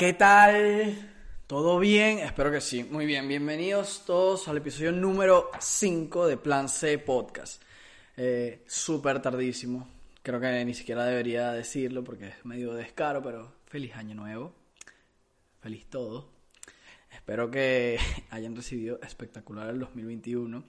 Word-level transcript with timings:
¿qué 0.00 0.14
tal? 0.14 1.12
¿Todo 1.46 1.78
bien? 1.78 2.20
Espero 2.20 2.50
que 2.50 2.62
sí. 2.62 2.84
Muy 2.84 3.04
bien, 3.04 3.28
bienvenidos 3.28 4.04
todos 4.06 4.48
al 4.48 4.56
episodio 4.56 4.92
número 4.92 5.50
5 5.60 6.26
de 6.26 6.38
Plan 6.38 6.70
C 6.70 6.96
Podcast. 6.96 7.62
Eh, 8.16 8.64
Súper 8.66 9.20
tardísimo. 9.20 9.86
Creo 10.22 10.40
que 10.40 10.64
ni 10.64 10.72
siquiera 10.72 11.04
debería 11.04 11.52
decirlo 11.52 12.02
porque 12.02 12.28
es 12.28 12.44
medio 12.46 12.72
descaro, 12.72 13.22
pero 13.22 13.52
feliz 13.66 13.94
año 13.94 14.14
nuevo. 14.14 14.54
Feliz 15.60 15.84
todo. 15.90 16.30
Espero 17.12 17.50
que 17.50 17.98
hayan 18.30 18.56
recibido 18.56 18.98
espectacular 19.02 19.68
el 19.68 19.80
2021. 19.80 20.64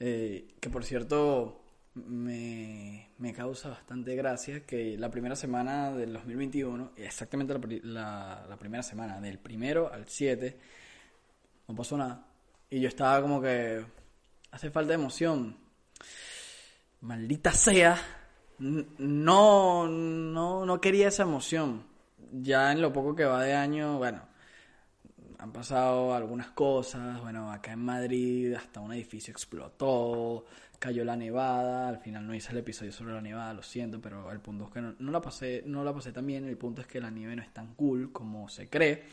Eh, 0.00 0.48
que 0.60 0.68
por 0.68 0.84
cierto, 0.84 1.57
me, 2.06 3.10
me, 3.18 3.32
causa 3.32 3.70
bastante 3.70 4.14
gracia 4.14 4.64
que 4.64 4.96
la 4.98 5.10
primera 5.10 5.36
semana 5.36 5.92
del 5.92 6.12
2021, 6.12 6.92
exactamente 6.96 7.54
la, 7.82 8.46
la, 8.48 8.56
primera 8.56 8.82
semana, 8.82 9.20
del 9.20 9.38
primero 9.38 9.92
al 9.92 10.08
7, 10.08 10.58
no 11.68 11.74
pasó 11.74 11.96
nada. 11.96 12.26
Y 12.70 12.80
yo 12.80 12.88
estaba 12.88 13.20
como 13.22 13.40
que, 13.40 13.84
hace 14.50 14.70
falta 14.70 14.94
emoción. 14.94 15.56
Maldita 17.00 17.52
sea, 17.52 17.96
no, 18.58 19.86
no, 19.88 20.66
no 20.66 20.80
quería 20.80 21.08
esa 21.08 21.22
emoción. 21.22 21.86
Ya 22.32 22.72
en 22.72 22.82
lo 22.82 22.92
poco 22.92 23.14
que 23.14 23.24
va 23.24 23.42
de 23.42 23.54
año, 23.54 23.98
bueno, 23.98 24.27
han 25.38 25.52
pasado 25.52 26.14
algunas 26.14 26.50
cosas. 26.50 27.20
Bueno, 27.20 27.50
acá 27.50 27.72
en 27.72 27.80
Madrid 27.80 28.54
hasta 28.54 28.80
un 28.80 28.92
edificio 28.92 29.32
explotó 29.32 30.44
cayó 30.78 31.04
la 31.04 31.16
nevada, 31.16 31.88
al 31.88 31.98
final 31.98 32.26
no 32.26 32.34
hice 32.34 32.52
el 32.52 32.58
episodio 32.58 32.92
sobre 32.92 33.14
la 33.14 33.20
nevada, 33.20 33.52
lo 33.52 33.62
siento, 33.62 34.00
pero 34.00 34.30
el 34.30 34.40
punto 34.40 34.66
es 34.66 34.70
que 34.70 34.80
no, 34.80 35.10
la 35.10 35.20
pasé, 35.20 35.62
no 35.66 35.82
la 35.82 35.92
pasé 35.92 36.12
tan 36.12 36.26
bien, 36.26 36.46
el 36.46 36.56
punto 36.56 36.82
es 36.82 36.86
que 36.86 37.00
la 37.00 37.10
nieve 37.10 37.34
no 37.34 37.42
es 37.42 37.52
tan 37.52 37.74
cool 37.74 38.12
como 38.12 38.48
se 38.48 38.68
cree. 38.68 39.04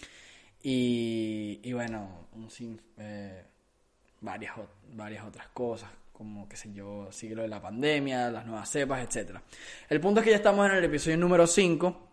Y, 0.62 1.60
y 1.64 1.74
bueno, 1.74 2.28
eh, 2.98 3.44
varias, 4.22 4.56
varias 4.94 5.26
otras 5.26 5.48
cosas, 5.50 5.90
como 6.14 6.48
que 6.48 6.56
sé 6.56 6.72
yo, 6.72 7.12
sigue 7.12 7.36
lo 7.36 7.42
de 7.42 7.48
la 7.48 7.62
pandemia, 7.62 8.30
las 8.30 8.46
nuevas 8.46 8.70
cepas, 8.70 9.04
etc. 9.04 9.38
El 9.90 10.00
punto 10.00 10.20
es 10.20 10.24
que 10.24 10.32
ya 10.32 10.38
estamos 10.38 10.68
en 10.70 10.76
el 10.76 10.84
episodio 10.84 11.18
número 11.18 11.48
5 11.48 12.10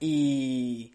y 0.00 0.92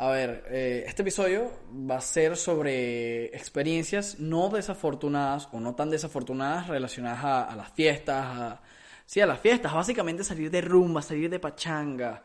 a 0.00 0.08
ver, 0.08 0.44
eh, 0.48 0.84
este 0.86 1.02
episodio 1.02 1.52
va 1.70 1.98
a 1.98 2.00
ser 2.00 2.34
sobre 2.34 3.26
experiencias 3.36 4.18
no 4.18 4.48
desafortunadas 4.48 5.46
o 5.52 5.60
no 5.60 5.74
tan 5.74 5.90
desafortunadas 5.90 6.68
relacionadas 6.68 7.52
a, 7.52 7.54
las 7.54 7.70
fiestas, 7.72 8.58
sí, 9.04 9.20
a 9.20 9.26
las 9.26 9.38
fiestas, 9.40 9.74
básicamente 9.74 10.24
salir 10.24 10.50
de 10.50 10.62
rumba, 10.62 11.02
salir 11.02 11.28
de 11.28 11.38
pachanga, 11.38 12.22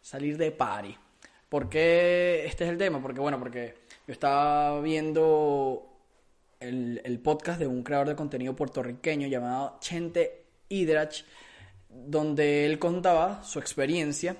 salir 0.00 0.38
de 0.38 0.52
party. 0.52 0.96
¿Por 1.48 1.68
qué 1.68 2.44
este 2.46 2.62
es 2.62 2.70
el 2.70 2.78
tema? 2.78 3.02
Porque, 3.02 3.18
bueno, 3.18 3.40
porque 3.40 3.74
yo 4.06 4.12
estaba 4.12 4.80
viendo 4.80 5.90
el, 6.60 7.00
el 7.02 7.18
podcast 7.18 7.58
de 7.58 7.66
un 7.66 7.82
creador 7.82 8.06
de 8.06 8.14
contenido 8.14 8.54
puertorriqueño 8.54 9.26
llamado 9.26 9.78
Chente 9.80 10.44
Hidrach, 10.68 11.24
donde 11.88 12.64
él 12.64 12.78
contaba 12.78 13.42
su 13.42 13.58
experiencia 13.58 14.36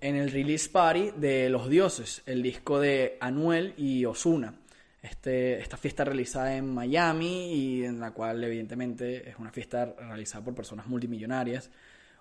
en 0.00 0.16
el 0.16 0.30
release 0.30 0.68
party 0.68 1.12
de 1.16 1.48
Los 1.48 1.68
Dioses, 1.68 2.22
el 2.26 2.42
disco 2.42 2.80
de 2.80 3.16
Anuel 3.20 3.74
y 3.76 4.04
Osuna. 4.04 4.54
Este, 5.02 5.60
esta 5.60 5.76
fiesta 5.76 6.04
realizada 6.04 6.56
en 6.56 6.74
Miami 6.74 7.52
y 7.52 7.84
en 7.84 8.00
la 8.00 8.10
cual 8.10 8.42
evidentemente 8.42 9.30
es 9.30 9.36
una 9.38 9.50
fiesta 9.50 9.94
realizada 9.96 10.44
por 10.44 10.54
personas 10.54 10.86
multimillonarias, 10.86 11.70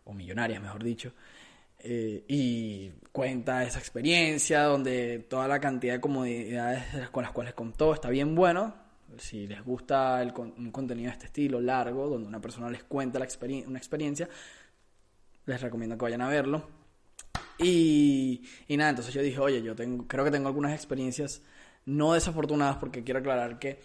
o 0.06 0.14
millonarias 0.14 0.62
mejor 0.62 0.84
dicho, 0.84 1.12
eh, 1.80 2.24
y 2.28 2.90
cuenta 3.12 3.64
esa 3.64 3.80
experiencia 3.80 4.64
donde 4.64 5.26
toda 5.30 5.48
la 5.48 5.60
cantidad 5.60 5.94
de 5.94 6.02
comodidades 6.02 7.10
con 7.12 7.24
las 7.24 7.32
cuales 7.32 7.54
contó 7.54 7.94
está 7.94 8.10
bien 8.10 8.36
bueno. 8.36 8.76
Si 9.18 9.48
les 9.48 9.64
gusta 9.64 10.22
el, 10.22 10.34
un 10.36 10.72
contenido 10.72 11.08
de 11.08 11.14
este 11.14 11.26
estilo 11.28 11.60
largo, 11.62 12.08
donde 12.08 12.28
una 12.28 12.42
persona 12.42 12.70
les 12.70 12.84
cuenta 12.84 13.20
la 13.20 13.28
una 13.68 13.78
experiencia, 13.80 14.30
les 15.46 15.62
recomiendo 15.62 15.98
que 15.98 16.04
vayan 16.04 16.22
a 16.22 16.30
verlo. 16.30 16.77
Y, 17.60 18.44
y 18.68 18.78
nada, 18.78 18.92
entonces 18.92 19.14
yo 19.14 19.22
dije, 19.22 19.40
oye, 19.40 19.62
yo 19.62 19.76
tengo, 19.76 20.08
creo 20.08 20.24
que 20.24 20.32
tengo 20.32 20.48
algunas 20.48 20.74
experiencias 20.74 21.42
no 21.86 22.14
desafortunadas 22.14 22.78
porque 22.78 23.04
quiero 23.04 23.20
aclarar 23.20 23.60
que 23.60 23.80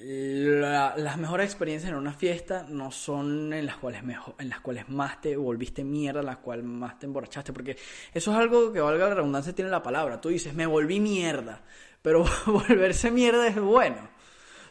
las 0.00 1.18
mejores 1.18 1.46
experiencias 1.46 1.90
en 1.90 1.98
una 1.98 2.12
fiesta 2.12 2.64
no 2.68 2.90
son 2.90 3.52
en 3.52 3.66
las 3.66 3.76
cuales 3.76 4.04
mejor, 4.04 4.34
en 4.38 4.48
las 4.48 4.60
cuales 4.60 4.88
más 4.88 5.20
te 5.20 5.36
volviste 5.36 5.82
mierda, 5.82 6.20
en 6.20 6.26
las 6.26 6.38
cuales 6.38 6.64
más 6.64 6.98
te 6.98 7.06
emborrachaste, 7.06 7.52
porque 7.52 7.76
eso 8.14 8.30
es 8.30 8.36
algo 8.36 8.72
que 8.72 8.80
valga 8.80 9.08
la 9.08 9.14
redundancia 9.16 9.54
tiene 9.54 9.70
la 9.70 9.82
palabra. 9.82 10.20
Tú 10.20 10.28
dices, 10.28 10.54
me 10.54 10.66
volví 10.66 11.00
mierda, 11.00 11.62
pero 12.02 12.24
volverse 12.46 13.10
mierda 13.10 13.48
es 13.48 13.58
bueno. 13.58 14.08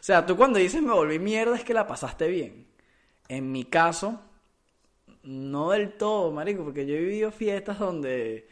O 0.00 0.02
sea, 0.02 0.24
tú 0.24 0.36
cuando 0.36 0.58
dices 0.58 0.80
me 0.80 0.92
volví 0.92 1.18
mierda 1.18 1.56
es 1.56 1.64
que 1.64 1.74
la 1.74 1.86
pasaste 1.86 2.28
bien. 2.28 2.66
En 3.28 3.52
mi 3.52 3.64
caso, 3.64 4.22
no 5.22 5.70
del 5.70 5.92
todo, 5.92 6.32
marico, 6.32 6.64
porque 6.64 6.86
yo 6.86 6.94
he 6.94 7.00
vivido 7.00 7.30
fiestas 7.30 7.78
donde 7.78 8.48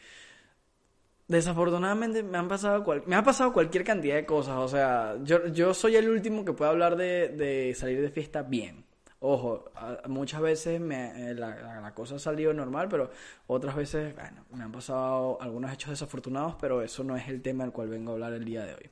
desafortunadamente 1.29 2.23
me 2.23 2.39
han 2.39 2.49
pasado 2.49 2.85
me 3.07 3.17
ha 3.17 3.23
pasado 3.23 3.53
cualquier 3.53 3.85
cantidad 3.85 4.15
de 4.15 4.27
cosas, 4.27 4.57
o 4.57 4.69
sea, 4.69 5.17
yo, 5.25 5.49
yo 5.49 5.75
soy 5.75 5.97
el 5.97 6.09
último 6.09 6.45
que 6.45 6.53
puede 6.53 6.71
hablar 6.71 6.97
de, 6.97 7.29
de 7.29 7.75
salir 7.75 8.01
de 8.01 8.11
fiesta 8.11 8.43
bien. 8.43 8.85
Ojo, 9.19 9.73
muchas 10.09 10.43
veces 10.43 10.79
me, 10.81 11.31
eh, 11.31 11.35
la, 11.35 11.81
la, 11.81 11.95
cosa 11.95 12.17
ha 12.17 12.19
salido 12.19 12.53
normal, 12.53 12.89
pero 12.89 13.11
otras 13.47 13.75
veces, 13.75 14.15
bueno, 14.15 14.45
me 14.53 14.63
han 14.63 14.73
pasado 14.73 15.39
algunos 15.41 15.73
hechos 15.73 15.91
desafortunados, 15.91 16.57
pero 16.61 16.83
eso 16.83 17.03
no 17.03 17.17
es 17.17 17.27
el 17.29 17.41
tema 17.41 17.65
del 17.65 17.73
cual 17.73 17.89
vengo 17.89 18.11
a 18.11 18.15
hablar 18.15 18.35
el 18.35 18.45
día 18.45 18.65
de 18.65 18.75
hoy. 18.75 18.91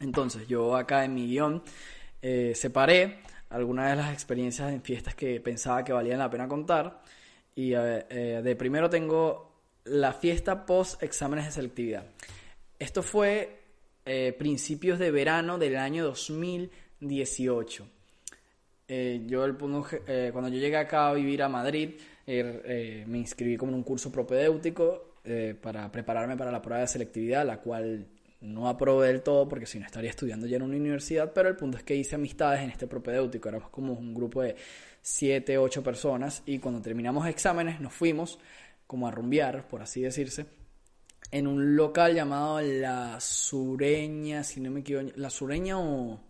Entonces, 0.00 0.48
yo 0.48 0.76
acá 0.76 1.04
en 1.04 1.14
mi 1.14 1.28
guion 1.28 1.62
eh, 2.20 2.52
separé 2.54 3.20
algunas 3.50 3.90
de 3.90 3.96
las 3.96 4.12
experiencias 4.12 4.72
en 4.72 4.82
fiestas 4.82 5.14
que 5.14 5.40
pensaba 5.40 5.84
que 5.84 5.92
valían 5.92 6.18
la 6.18 6.30
pena 6.30 6.48
contar. 6.48 7.02
Y 7.54 7.72
eh, 7.74 8.40
de 8.42 8.56
primero 8.56 8.90
tengo 8.90 9.52
la 9.84 10.12
fiesta 10.12 10.66
post 10.66 11.02
exámenes 11.02 11.46
de 11.46 11.52
selectividad. 11.52 12.06
Esto 12.78 13.02
fue 13.02 13.60
eh, 14.04 14.34
principios 14.36 14.98
de 14.98 15.10
verano 15.10 15.58
del 15.58 15.76
año 15.76 16.04
2018. 16.04 17.86
Eh, 18.86 19.22
yo 19.26 19.44
el, 19.44 19.56
cuando 19.56 20.48
yo 20.48 20.58
llegué 20.58 20.76
acá 20.76 21.08
a 21.08 21.14
vivir 21.14 21.42
a 21.42 21.48
Madrid, 21.48 21.94
me 22.26 23.18
inscribí 23.18 23.56
como 23.56 23.72
en 23.72 23.76
un 23.76 23.84
curso 23.84 24.10
propedéutico 24.10 25.14
para 25.62 25.90
prepararme 25.90 26.36
para 26.36 26.50
la 26.50 26.60
prueba 26.60 26.80
de 26.80 26.88
selectividad, 26.88 27.46
la 27.46 27.60
cual 27.60 28.06
no 28.44 28.68
aprobé 28.68 29.08
del 29.08 29.22
todo 29.22 29.48
porque 29.48 29.66
si 29.66 29.78
no 29.78 29.86
estaría 29.86 30.10
estudiando 30.10 30.46
ya 30.46 30.56
en 30.56 30.62
una 30.62 30.76
universidad, 30.76 31.32
pero 31.32 31.48
el 31.48 31.56
punto 31.56 31.78
es 31.78 31.84
que 31.84 31.96
hice 31.96 32.14
amistades 32.14 32.60
en 32.62 32.70
este 32.70 32.86
propedéutico, 32.86 33.48
éramos 33.48 33.70
como 33.70 33.94
un 33.94 34.14
grupo 34.14 34.42
de 34.42 34.54
7, 35.00 35.58
8 35.58 35.82
personas 35.82 36.42
y 36.46 36.58
cuando 36.58 36.80
terminamos 36.80 37.26
exámenes 37.26 37.80
nos 37.80 37.92
fuimos 37.92 38.38
como 38.86 39.08
a 39.08 39.10
rumbear, 39.10 39.66
por 39.66 39.82
así 39.82 40.02
decirse, 40.02 40.46
en 41.30 41.46
un 41.46 41.74
local 41.74 42.14
llamado 42.14 42.60
La 42.60 43.18
Sureña, 43.20 44.44
si 44.44 44.60
no 44.60 44.70
me 44.70 44.80
equivoco, 44.80 45.10
La 45.16 45.30
Sureña 45.30 45.78
o... 45.78 46.20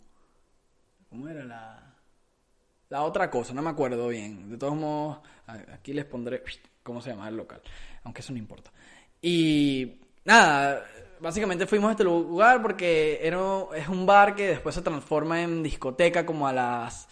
¿Cómo 1.10 1.28
era 1.28 1.44
la...? 1.44 1.94
La 2.90 3.02
otra 3.02 3.28
cosa, 3.28 3.52
no 3.54 3.62
me 3.62 3.70
acuerdo 3.70 4.08
bien. 4.08 4.48
De 4.50 4.56
todos 4.56 4.76
modos, 4.76 5.18
aquí 5.72 5.92
les 5.92 6.04
pondré 6.04 6.42
cómo 6.82 7.00
se 7.00 7.10
llama 7.10 7.28
el 7.28 7.36
local, 7.36 7.60
aunque 8.04 8.20
eso 8.20 8.32
no 8.32 8.38
importa. 8.38 8.70
Y 9.20 10.00
nada, 10.24 10.84
básicamente 11.24 11.66
fuimos 11.66 11.88
a 11.88 11.92
este 11.92 12.04
lugar 12.04 12.60
porque 12.60 13.18
era, 13.22 13.38
es 13.74 13.88
un 13.88 14.04
bar 14.04 14.34
que 14.34 14.48
después 14.48 14.74
se 14.74 14.82
transforma 14.82 15.40
en 15.42 15.62
discoteca 15.62 16.26
como 16.26 16.46
a 16.46 16.52
las 16.52 17.08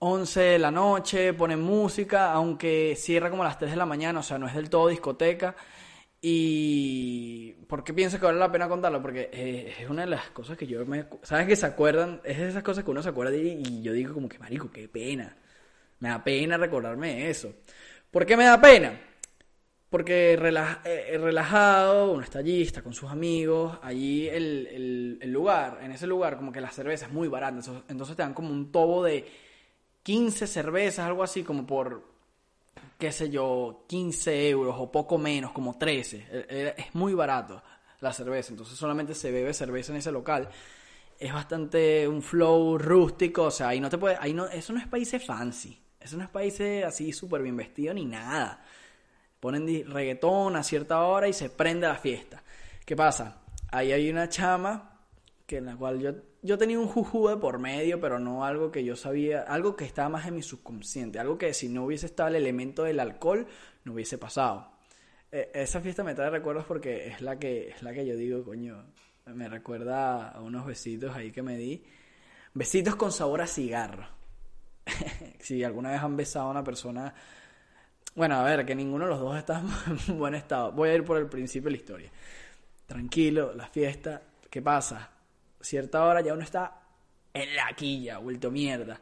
11 0.00 0.40
de 0.40 0.58
la 0.58 0.70
noche, 0.70 1.32
ponen 1.32 1.60
música, 1.62 2.30
aunque 2.30 2.94
cierra 2.94 3.30
como 3.30 3.42
a 3.42 3.46
las 3.46 3.58
3 3.58 3.70
de 3.70 3.76
la 3.78 3.86
mañana, 3.86 4.20
o 4.20 4.22
sea, 4.22 4.38
no 4.38 4.46
es 4.46 4.54
del 4.54 4.68
todo 4.68 4.88
discoteca. 4.88 5.56
Y 6.20 7.52
¿por 7.68 7.84
qué 7.84 7.94
pienso 7.94 8.18
que 8.18 8.26
vale 8.26 8.38
la 8.38 8.52
pena 8.52 8.68
contarlo? 8.68 9.00
Porque 9.00 9.30
eh, 9.32 9.74
es 9.80 9.88
una 9.88 10.02
de 10.02 10.08
las 10.10 10.28
cosas 10.30 10.58
que 10.58 10.66
yo 10.66 10.84
me... 10.84 11.06
¿Sabes 11.22 11.46
que 11.46 11.56
se 11.56 11.64
acuerdan? 11.64 12.20
Es 12.24 12.36
de 12.38 12.48
esas 12.48 12.62
cosas 12.62 12.84
que 12.84 12.90
uno 12.90 13.02
se 13.02 13.08
acuerda 13.08 13.34
y 13.34 13.82
yo 13.82 13.94
digo 13.94 14.12
como 14.12 14.28
que, 14.28 14.38
marico, 14.38 14.70
qué 14.70 14.88
pena. 14.88 15.34
Me 16.00 16.10
da 16.10 16.22
pena 16.22 16.58
recordarme 16.58 17.30
eso. 17.30 17.54
¿Por 18.10 18.26
qué 18.26 18.36
me 18.36 18.44
da 18.44 18.60
pena? 18.60 19.07
Porque 19.90 20.34
eh, 20.34 21.18
relajado, 21.18 22.12
uno 22.12 22.22
está 22.22 22.40
allí, 22.40 22.60
está 22.60 22.82
con 22.82 22.92
sus 22.92 23.10
amigos, 23.10 23.78
allí 23.82 24.28
el, 24.28 25.18
el, 25.22 25.32
lugar, 25.32 25.78
en 25.82 25.92
ese 25.92 26.06
lugar 26.06 26.36
como 26.36 26.52
que 26.52 26.60
la 26.60 26.70
cerveza 26.70 27.06
es 27.06 27.12
muy 27.12 27.26
barata, 27.26 27.58
entonces 27.88 28.14
te 28.14 28.22
dan 28.22 28.34
como 28.34 28.50
un 28.50 28.70
tobo 28.70 29.02
de 29.02 29.26
15 30.02 30.46
cervezas, 30.46 31.06
algo 31.06 31.22
así 31.22 31.42
como 31.42 31.66
por, 31.66 32.04
qué 32.98 33.10
sé 33.12 33.30
yo, 33.30 33.86
15 33.88 34.50
euros 34.50 34.76
o 34.78 34.92
poco 34.92 35.16
menos, 35.16 35.52
como 35.52 35.78
13. 35.78 36.16
E, 36.30 36.46
e, 36.50 36.74
es 36.76 36.94
muy 36.94 37.14
barato 37.14 37.62
la 38.00 38.12
cerveza, 38.12 38.50
entonces 38.52 38.76
solamente 38.76 39.14
se 39.14 39.32
bebe 39.32 39.54
cerveza 39.54 39.92
en 39.92 39.98
ese 39.98 40.12
local. 40.12 40.50
Es 41.18 41.32
bastante 41.32 42.06
un 42.06 42.20
flow 42.20 42.76
rústico, 42.76 43.44
o 43.44 43.50
sea, 43.50 43.68
ahí 43.68 43.80
no 43.80 43.88
te 43.88 43.96
puede, 43.96 44.18
ahí 44.20 44.34
no, 44.34 44.46
eso 44.48 44.74
no 44.74 44.80
es 44.80 44.86
países 44.86 45.24
fancy, 45.24 45.80
eso 45.98 46.18
no 46.18 46.24
es 46.24 46.28
países 46.28 46.84
así 46.84 47.10
súper 47.10 47.40
bien 47.40 47.56
vestido 47.56 47.94
ni 47.94 48.04
nada 48.04 48.62
ponen 49.40 49.66
reggaetón 49.90 50.56
a 50.56 50.62
cierta 50.62 51.02
hora 51.02 51.28
y 51.28 51.32
se 51.32 51.50
prende 51.50 51.86
la 51.86 51.96
fiesta. 51.96 52.42
¿Qué 52.84 52.96
pasa? 52.96 53.42
Ahí 53.70 53.92
hay 53.92 54.10
una 54.10 54.28
chama 54.28 54.98
que 55.46 55.58
en 55.58 55.66
la 55.66 55.76
cual 55.76 56.00
yo, 56.00 56.12
yo 56.42 56.58
tenía 56.58 56.78
un 56.78 56.86
juju 56.86 57.28
de 57.28 57.36
por 57.36 57.58
medio, 57.58 58.00
pero 58.00 58.18
no 58.18 58.44
algo 58.44 58.70
que 58.70 58.84
yo 58.84 58.96
sabía, 58.96 59.42
algo 59.42 59.76
que 59.76 59.84
estaba 59.84 60.08
más 60.08 60.26
en 60.26 60.34
mi 60.34 60.42
subconsciente, 60.42 61.18
algo 61.18 61.38
que 61.38 61.54
si 61.54 61.68
no 61.68 61.84
hubiese 61.84 62.06
estado 62.06 62.28
el 62.30 62.36
elemento 62.36 62.84
del 62.84 63.00
alcohol, 63.00 63.46
no 63.84 63.92
hubiese 63.92 64.18
pasado. 64.18 64.72
E, 65.30 65.50
esa 65.54 65.80
fiesta 65.80 66.04
me 66.04 66.14
trae 66.14 66.30
recuerdos 66.30 66.64
porque 66.66 67.08
es 67.08 67.20
la 67.20 67.38
que, 67.38 67.68
es 67.68 67.82
la 67.82 67.92
que 67.92 68.06
yo 68.06 68.16
digo, 68.16 68.44
coño, 68.44 68.84
me 69.26 69.48
recuerda 69.48 70.30
a 70.30 70.40
unos 70.40 70.66
besitos 70.66 71.14
ahí 71.14 71.30
que 71.30 71.42
me 71.42 71.56
di. 71.56 71.84
Besitos 72.54 72.96
con 72.96 73.12
sabor 73.12 73.40
a 73.42 73.46
cigarro. 73.46 74.08
si 75.40 75.62
alguna 75.64 75.90
vez 75.90 76.00
han 76.00 76.16
besado 76.16 76.48
a 76.48 76.50
una 76.50 76.64
persona... 76.64 77.14
Bueno, 78.18 78.34
a 78.34 78.42
ver, 78.42 78.66
que 78.66 78.74
ninguno 78.74 79.04
de 79.04 79.10
los 79.12 79.20
dos 79.20 79.38
está 79.38 79.62
en 80.08 80.18
buen 80.18 80.34
estado. 80.34 80.72
Voy 80.72 80.88
a 80.88 80.94
ir 80.96 81.04
por 81.04 81.18
el 81.18 81.28
principio 81.28 81.66
de 81.66 81.70
la 81.70 81.76
historia. 81.76 82.10
Tranquilo, 82.84 83.54
la 83.54 83.68
fiesta. 83.68 84.20
¿Qué 84.50 84.60
pasa? 84.60 85.08
Cierta 85.60 86.02
hora 86.02 86.20
ya 86.20 86.32
uno 86.34 86.42
está 86.42 86.80
en 87.32 87.54
la 87.54 87.72
quilla, 87.76 88.18
vuelto 88.18 88.50
mierda. 88.50 89.00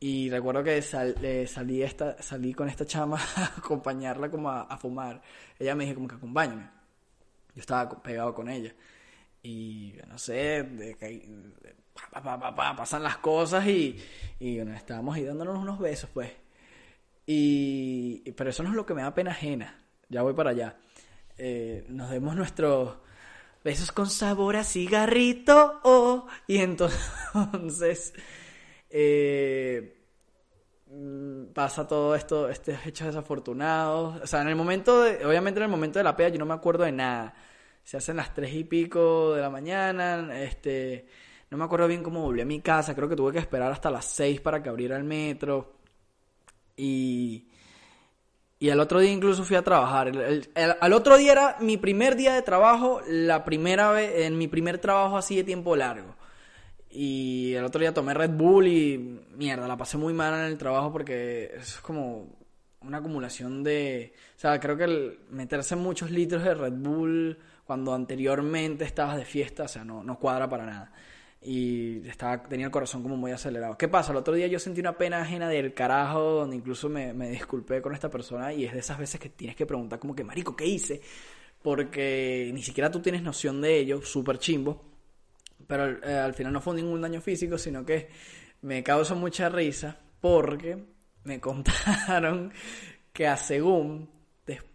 Y 0.00 0.30
recuerdo 0.30 0.64
que 0.64 0.80
salí, 0.80 2.54
con 2.54 2.70
esta 2.70 2.86
chama 2.86 3.20
a 3.36 3.44
acompañarla 3.58 4.30
como 4.30 4.48
a, 4.48 4.74
fumar. 4.78 5.20
Ella 5.58 5.74
me 5.74 5.84
dijo 5.84 5.96
como 5.96 6.08
que 6.08 6.14
acompáñame. 6.14 6.70
Yo 7.54 7.60
estaba 7.60 8.02
pegado 8.02 8.32
con 8.32 8.48
ella. 8.48 8.74
Y 9.42 9.96
no 10.08 10.16
sé, 10.16 10.62
de, 10.62 10.96
pasan 12.74 13.02
las 13.02 13.18
cosas 13.18 13.66
y, 13.66 14.02
y 14.40 14.56
bueno, 14.56 14.72
estábamos 14.72 15.14
ahí 15.14 15.24
dándonos 15.24 15.58
unos 15.58 15.78
besos, 15.78 16.08
pues. 16.08 16.45
Y, 17.26 18.30
pero 18.32 18.50
eso 18.50 18.62
no 18.62 18.70
es 18.70 18.76
lo 18.76 18.86
que 18.86 18.94
me 18.94 19.02
da 19.02 19.12
pena 19.12 19.32
ajena. 19.32 19.82
Ya 20.08 20.22
voy 20.22 20.34
para 20.34 20.50
allá. 20.50 20.76
Eh, 21.36 21.84
nos 21.88 22.10
demos 22.10 22.36
nuestros 22.36 22.96
besos 23.64 23.90
con 23.90 24.08
sabor 24.08 24.56
a 24.56 24.64
cigarrito. 24.64 25.80
Oh, 25.82 26.26
y 26.46 26.58
entonces 26.58 28.14
eh, 28.90 29.98
mm, 30.88 31.46
pasa 31.46 31.86
todo 31.86 32.14
esto, 32.14 32.48
estos 32.48 32.86
hechos 32.86 33.08
desafortunados. 33.08 34.22
O 34.22 34.26
sea, 34.26 34.42
en 34.42 34.48
el 34.48 34.56
momento, 34.56 35.02
de, 35.02 35.26
obviamente 35.26 35.58
en 35.58 35.64
el 35.64 35.70
momento 35.70 35.98
de 35.98 36.04
la 36.04 36.16
pea 36.16 36.28
yo 36.28 36.38
no 36.38 36.46
me 36.46 36.54
acuerdo 36.54 36.84
de 36.84 36.92
nada. 36.92 37.34
Se 37.82 37.96
hacen 37.96 38.16
las 38.16 38.34
tres 38.34 38.52
y 38.54 38.64
pico 38.64 39.34
de 39.34 39.42
la 39.42 39.50
mañana, 39.50 40.40
este 40.40 41.06
no 41.50 41.58
me 41.58 41.64
acuerdo 41.64 41.86
bien 41.86 42.02
cómo 42.02 42.22
volví 42.22 42.40
a 42.40 42.44
mi 42.44 42.60
casa, 42.60 42.94
creo 42.94 43.08
que 43.08 43.14
tuve 43.14 43.32
que 43.32 43.38
esperar 43.38 43.70
hasta 43.70 43.90
las 43.90 44.04
6 44.06 44.40
para 44.40 44.62
que 44.62 44.68
abriera 44.68 44.96
el 44.96 45.04
metro. 45.04 45.75
Y, 46.76 47.48
y 48.58 48.70
al 48.70 48.80
otro 48.80 49.00
día 49.00 49.12
incluso 49.12 49.44
fui 49.44 49.56
a 49.56 49.62
trabajar. 49.62 50.08
El, 50.08 50.48
al 50.54 50.92
otro 50.92 51.16
día 51.16 51.32
era 51.32 51.56
mi 51.60 51.76
primer 51.76 52.16
día 52.16 52.34
de 52.34 52.42
trabajo, 52.42 53.00
la 53.08 53.44
primera 53.44 53.90
vez, 53.90 54.26
en 54.26 54.38
mi 54.38 54.48
primer 54.48 54.78
trabajo 54.78 55.16
así 55.16 55.36
de 55.36 55.44
tiempo 55.44 55.76
largo. 55.76 56.14
Y 56.90 57.54
el 57.54 57.64
otro 57.64 57.80
día 57.80 57.92
tomé 57.92 58.14
Red 58.14 58.30
Bull 58.30 58.66
y 58.68 59.20
mierda, 59.36 59.68
la 59.68 59.76
pasé 59.76 59.98
muy 59.98 60.14
mal 60.14 60.34
en 60.34 60.46
el 60.46 60.58
trabajo 60.58 60.92
porque 60.92 61.52
es 61.56 61.76
como 61.80 62.28
una 62.80 62.98
acumulación 62.98 63.62
de... 63.62 64.14
O 64.36 64.40
sea, 64.40 64.58
creo 64.60 64.76
que 64.76 64.84
el 64.84 65.18
meterse 65.30 65.76
muchos 65.76 66.10
litros 66.10 66.42
de 66.44 66.54
Red 66.54 66.74
Bull 66.74 67.38
cuando 67.66 67.92
anteriormente 67.92 68.84
estabas 68.84 69.16
de 69.16 69.24
fiesta, 69.24 69.64
o 69.64 69.68
sea, 69.68 69.84
no, 69.84 70.02
no 70.04 70.18
cuadra 70.18 70.48
para 70.48 70.64
nada 70.64 70.92
y 71.40 72.06
estaba, 72.08 72.42
tenía 72.42 72.66
el 72.66 72.72
corazón 72.72 73.02
como 73.02 73.16
muy 73.16 73.30
acelerado. 73.30 73.76
¿Qué 73.76 73.88
pasa? 73.88 74.12
El 74.12 74.18
otro 74.18 74.34
día 74.34 74.46
yo 74.46 74.58
sentí 74.58 74.80
una 74.80 74.96
pena 74.96 75.20
ajena 75.20 75.48
del 75.48 75.74
carajo, 75.74 76.20
donde 76.20 76.56
incluso 76.56 76.88
me, 76.88 77.12
me 77.12 77.30
disculpé 77.30 77.80
con 77.80 77.94
esta 77.94 78.10
persona 78.10 78.52
y 78.52 78.64
es 78.64 78.72
de 78.72 78.80
esas 78.80 78.98
veces 78.98 79.20
que 79.20 79.28
tienes 79.28 79.56
que 79.56 79.66
preguntar 79.66 79.98
como 79.98 80.14
que, 80.14 80.24
marico, 80.24 80.56
¿qué 80.56 80.66
hice? 80.66 81.00
Porque 81.62 82.50
ni 82.52 82.62
siquiera 82.62 82.90
tú 82.90 83.00
tienes 83.00 83.22
noción 83.22 83.60
de 83.60 83.78
ello, 83.78 84.02
súper 84.02 84.38
chimbo. 84.38 84.82
Pero 85.66 86.02
eh, 86.02 86.18
al 86.18 86.34
final 86.34 86.52
no 86.52 86.60
fue 86.60 86.74
ningún 86.74 87.00
daño 87.00 87.20
físico, 87.20 87.58
sino 87.58 87.84
que 87.84 88.08
me 88.62 88.82
causó 88.82 89.16
mucha 89.16 89.48
risa 89.48 89.98
porque 90.20 90.84
me 91.24 91.40
contaron 91.40 92.52
que 93.12 93.26
a 93.26 93.36
según, 93.36 94.10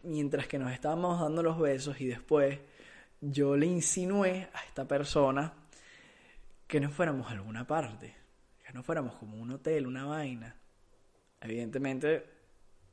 mientras 0.03 0.47
que 0.47 0.57
nos 0.57 0.71
estábamos 0.71 1.19
dando 1.19 1.43
los 1.43 1.59
besos 1.59 1.99
y 2.01 2.07
después 2.07 2.59
yo 3.19 3.55
le 3.55 3.67
insinué 3.67 4.49
a 4.53 4.63
esta 4.65 4.87
persona 4.87 5.53
que 6.71 6.79
no 6.79 6.89
fuéramos 6.89 7.27
a 7.27 7.31
alguna 7.31 7.67
parte, 7.67 8.15
que 8.65 8.71
no 8.71 8.81
fuéramos 8.81 9.15
como 9.15 9.35
un 9.35 9.51
hotel, 9.51 9.87
una 9.87 10.05
vaina. 10.05 10.55
Evidentemente, 11.41 12.23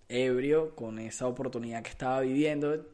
ebrio 0.08 0.74
con 0.74 0.98
esa 0.98 1.28
oportunidad 1.28 1.84
que 1.84 1.90
estaba 1.90 2.22
viviendo, 2.22 2.84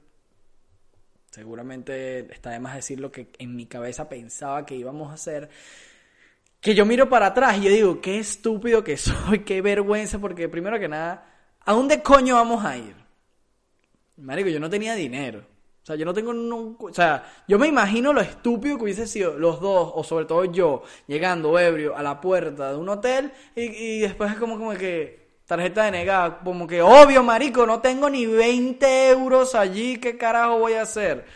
seguramente 1.31 2.31
está 2.31 2.51
de 2.51 2.61
más 2.61 2.75
decir 2.75 3.01
lo 3.01 3.11
que 3.11 3.31
en 3.39 3.57
mi 3.57 3.65
cabeza 3.65 4.11
pensaba 4.11 4.67
que 4.67 4.75
íbamos 4.75 5.11
a 5.11 5.15
hacer. 5.15 5.49
Que 6.61 6.75
yo 6.75 6.85
miro 6.85 7.09
para 7.09 7.29
atrás 7.29 7.57
y 7.57 7.63
yo 7.63 7.71
digo, 7.71 8.01
qué 8.03 8.19
estúpido 8.19 8.85
que 8.85 8.97
soy, 8.99 9.39
qué 9.39 9.63
vergüenza, 9.63 10.19
porque 10.19 10.51
primero 10.51 10.79
que 10.79 10.89
nada, 10.89 11.27
¿a 11.61 11.73
dónde 11.73 12.03
coño 12.03 12.35
vamos 12.35 12.63
a 12.63 12.77
ir? 12.77 12.95
Marico, 14.19 14.51
yo 14.51 14.61
no 14.61 14.69
tenía 14.69 14.95
dinero. 14.95 15.47
O 15.85 15.87
sea, 15.87 15.97
yo 15.97 16.07
no 16.07 16.15
tengo 16.15 16.33
nunca, 16.33 16.87
o 16.87 16.95
sea, 16.95 17.31
yo 17.47 17.59
me 17.59 17.67
imagino 17.67 18.15
lo 18.15 18.23
estúpido 18.23 18.79
que 18.79 18.85
hubiese 18.85 19.07
sido 19.07 19.39
los 19.39 19.61
dos, 19.61 19.93
o 19.95 20.03
sobre 20.03 20.25
todo 20.25 20.47
yo, 20.47 20.83
llegando 21.07 21.59
ebrio 21.59 21.95
a 21.95 22.03
la 22.03 22.23
puerta 22.23 22.73
de 22.73 22.79
un 22.79 22.89
hotel 22.89 23.31
y, 23.55 23.99
después 23.99 24.33
es 24.33 24.39
como, 24.39 24.57
como 24.57 24.73
que 24.73 25.29
tarjeta 25.45 25.85
de 25.85 25.91
negada, 25.91 26.39
como 26.39 26.67
que 26.67 26.81
obvio, 26.81 27.23
marico, 27.23 27.67
no 27.67 27.83
tengo 27.83 28.09
ni 28.09 28.25
20 28.25 29.11
euros 29.11 29.55
allí, 29.55 29.99
¿qué 29.99 30.17
carajo 30.17 30.59
voy 30.59 30.73
a 30.73 30.83
hacer? 30.83 31.27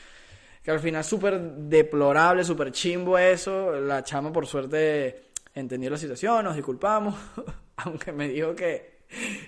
Que 0.62 0.70
al 0.70 0.80
final 0.80 1.04
súper 1.04 1.38
deplorable, 1.38 2.42
súper 2.42 2.72
chimbo 2.72 3.18
eso, 3.18 3.72
la 3.72 4.02
chama 4.02 4.32
por 4.32 4.46
suerte 4.46 5.24
entendió 5.54 5.90
la 5.90 5.98
situación, 5.98 6.42
nos 6.42 6.56
disculpamos, 6.56 7.14
aunque 7.76 8.12
me 8.12 8.26
dijo 8.28 8.54
que, 8.54 9.00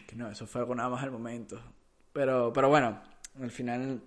que 0.07 0.15
no, 0.15 0.31
eso 0.31 0.47
fue 0.47 0.61
algo 0.61 0.75
nada 0.75 0.91
más 0.91 1.03
al 1.03 1.11
momento. 1.11 1.59
Pero, 2.13 2.53
pero 2.53 2.69
bueno, 2.69 3.01
al 3.41 3.51
final 3.51 4.03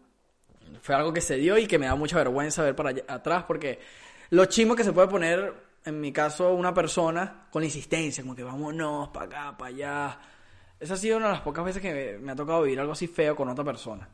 fue 0.82 0.96
algo 0.96 1.14
que 1.14 1.22
se 1.22 1.36
dio 1.36 1.58
y 1.58 1.68
que 1.68 1.80
me 1.80 1.86
da 1.86 1.96
mucha 1.96 2.18
vergüenza 2.18 2.64
ver 2.64 2.76
para 2.76 2.94
atrás 3.08 3.44
porque 3.48 3.80
lo 4.30 4.46
chimo 4.46 4.76
que 4.76 4.84
se 4.84 4.94
puede 4.94 5.08
poner, 5.08 5.54
en 5.86 6.02
mi 6.02 6.12
caso, 6.12 6.54
una 6.54 6.74
persona 6.74 7.48
con 7.52 7.64
insistencia, 7.64 8.24
como 8.24 8.36
que 8.36 8.44
vámonos 8.44 9.10
para 9.10 9.26
acá, 9.26 9.58
para 9.58 9.70
allá. 9.70 10.20
Esa 10.80 10.96
ha 10.96 10.98
sido 10.98 11.18
una 11.18 11.28
de 11.28 11.34
las 11.34 11.42
pocas 11.42 11.64
veces 11.64 11.82
que 11.82 12.18
me, 12.20 12.32
ha 12.32 12.36
tocado 12.36 12.64
vivir 12.64 12.80
algo 12.80 12.94
así 12.94 13.08
feo 13.08 13.36
con 13.36 13.48
otra 13.50 13.64
persona. 13.64 14.10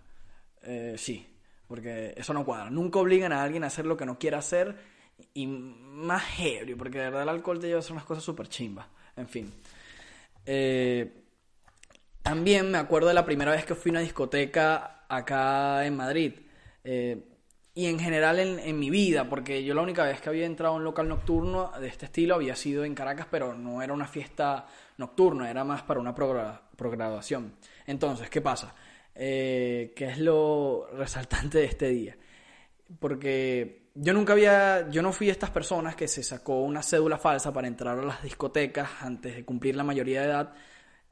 Eh, 0.61 0.95
sí, 0.97 1.25
porque 1.67 2.13
eso 2.17 2.33
no 2.33 2.43
cuadra. 2.43 2.69
Nunca 2.69 2.99
obligan 2.99 3.31
a 3.31 3.41
alguien 3.41 3.63
a 3.63 3.67
hacer 3.67 3.85
lo 3.85 3.95
que 3.95 4.05
no 4.05 4.19
quiera 4.19 4.39
hacer 4.39 4.75
y 5.33 5.47
más 5.47 6.23
ebrio, 6.37 6.77
porque 6.77 6.97
de 6.97 7.05
verdad 7.05 7.23
el 7.23 7.29
alcohol 7.29 7.59
te 7.59 7.67
lleva 7.67 7.77
a 7.77 7.79
hacer 7.79 7.93
unas 7.93 8.05
cosas 8.05 8.23
súper 8.23 8.49
chimbas. 8.49 8.87
En 9.15 9.27
fin. 9.27 9.53
Eh, 10.45 11.23
también 12.21 12.71
me 12.71 12.77
acuerdo 12.77 13.07
de 13.07 13.13
la 13.13 13.25
primera 13.25 13.51
vez 13.51 13.65
que 13.65 13.75
fui 13.75 13.89
a 13.91 13.93
una 13.93 13.99
discoteca 14.01 14.98
acá 15.09 15.85
en 15.85 15.97
Madrid. 15.97 16.33
Eh, 16.83 17.25
y 17.73 17.85
en 17.85 17.99
general 17.99 18.39
en, 18.39 18.79
mi 18.79 18.89
vida, 18.89 19.29
porque 19.29 19.63
yo 19.63 19.73
la 19.73 19.81
única 19.81 20.03
vez 20.03 20.19
que 20.19 20.29
había 20.29 20.45
entrado 20.45 20.73
a 20.73 20.77
un 20.77 20.83
local 20.83 21.07
nocturno 21.07 21.71
de 21.79 21.87
este 21.87 22.05
estilo 22.05 22.35
había 22.35 22.55
sido 22.55 22.83
en 22.83 22.93
Caracas, 22.93 23.27
pero 23.29 23.53
no 23.53 23.81
era 23.81 23.93
una 23.93 24.07
fiesta 24.07 24.65
nocturna, 24.97 25.49
era 25.49 25.63
más 25.63 25.83
para 25.83 25.99
una 25.99 26.13
programación. 26.13 27.53
Entonces, 27.85 28.29
¿qué 28.29 28.41
pasa? 28.41 28.75
Eh, 29.15 29.93
¿Qué 29.95 30.09
es 30.09 30.19
lo 30.19 30.89
resaltante 30.93 31.59
de 31.59 31.65
este 31.65 31.87
día? 31.87 32.17
Porque 32.99 33.91
yo 33.95 34.13
nunca 34.13 34.33
había, 34.33 34.89
yo 34.89 35.01
no 35.01 35.13
fui 35.13 35.27
de 35.27 35.33
estas 35.33 35.51
personas 35.51 35.95
que 35.95 36.07
se 36.09 36.21
sacó 36.21 36.61
una 36.61 36.83
cédula 36.83 37.17
falsa 37.17 37.53
para 37.53 37.67
entrar 37.67 37.97
a 37.97 38.03
las 38.03 38.23
discotecas 38.23 38.89
antes 38.99 39.35
de 39.35 39.45
cumplir 39.45 39.77
la 39.77 39.83
mayoría 39.83 40.21
de 40.21 40.27
edad 40.27 40.53